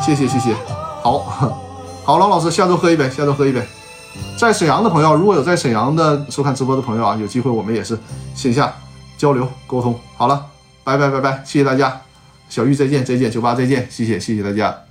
[0.03, 0.53] 谢谢谢谢，
[1.01, 1.19] 好。
[2.03, 3.65] 好了，老师，下周喝一杯，下周喝一杯。
[4.37, 7.97] 在沈阳的朋友，如果有在沈阳的收看直播的朋友啊，有机会我们也是
[8.35, 8.73] 线下
[9.17, 9.97] 交流沟通。
[10.17, 10.45] 好了，
[10.83, 12.01] 拜拜拜拜，谢谢大家，
[12.49, 14.84] 小玉再见再见，酒吧再见，谢谢谢谢大家。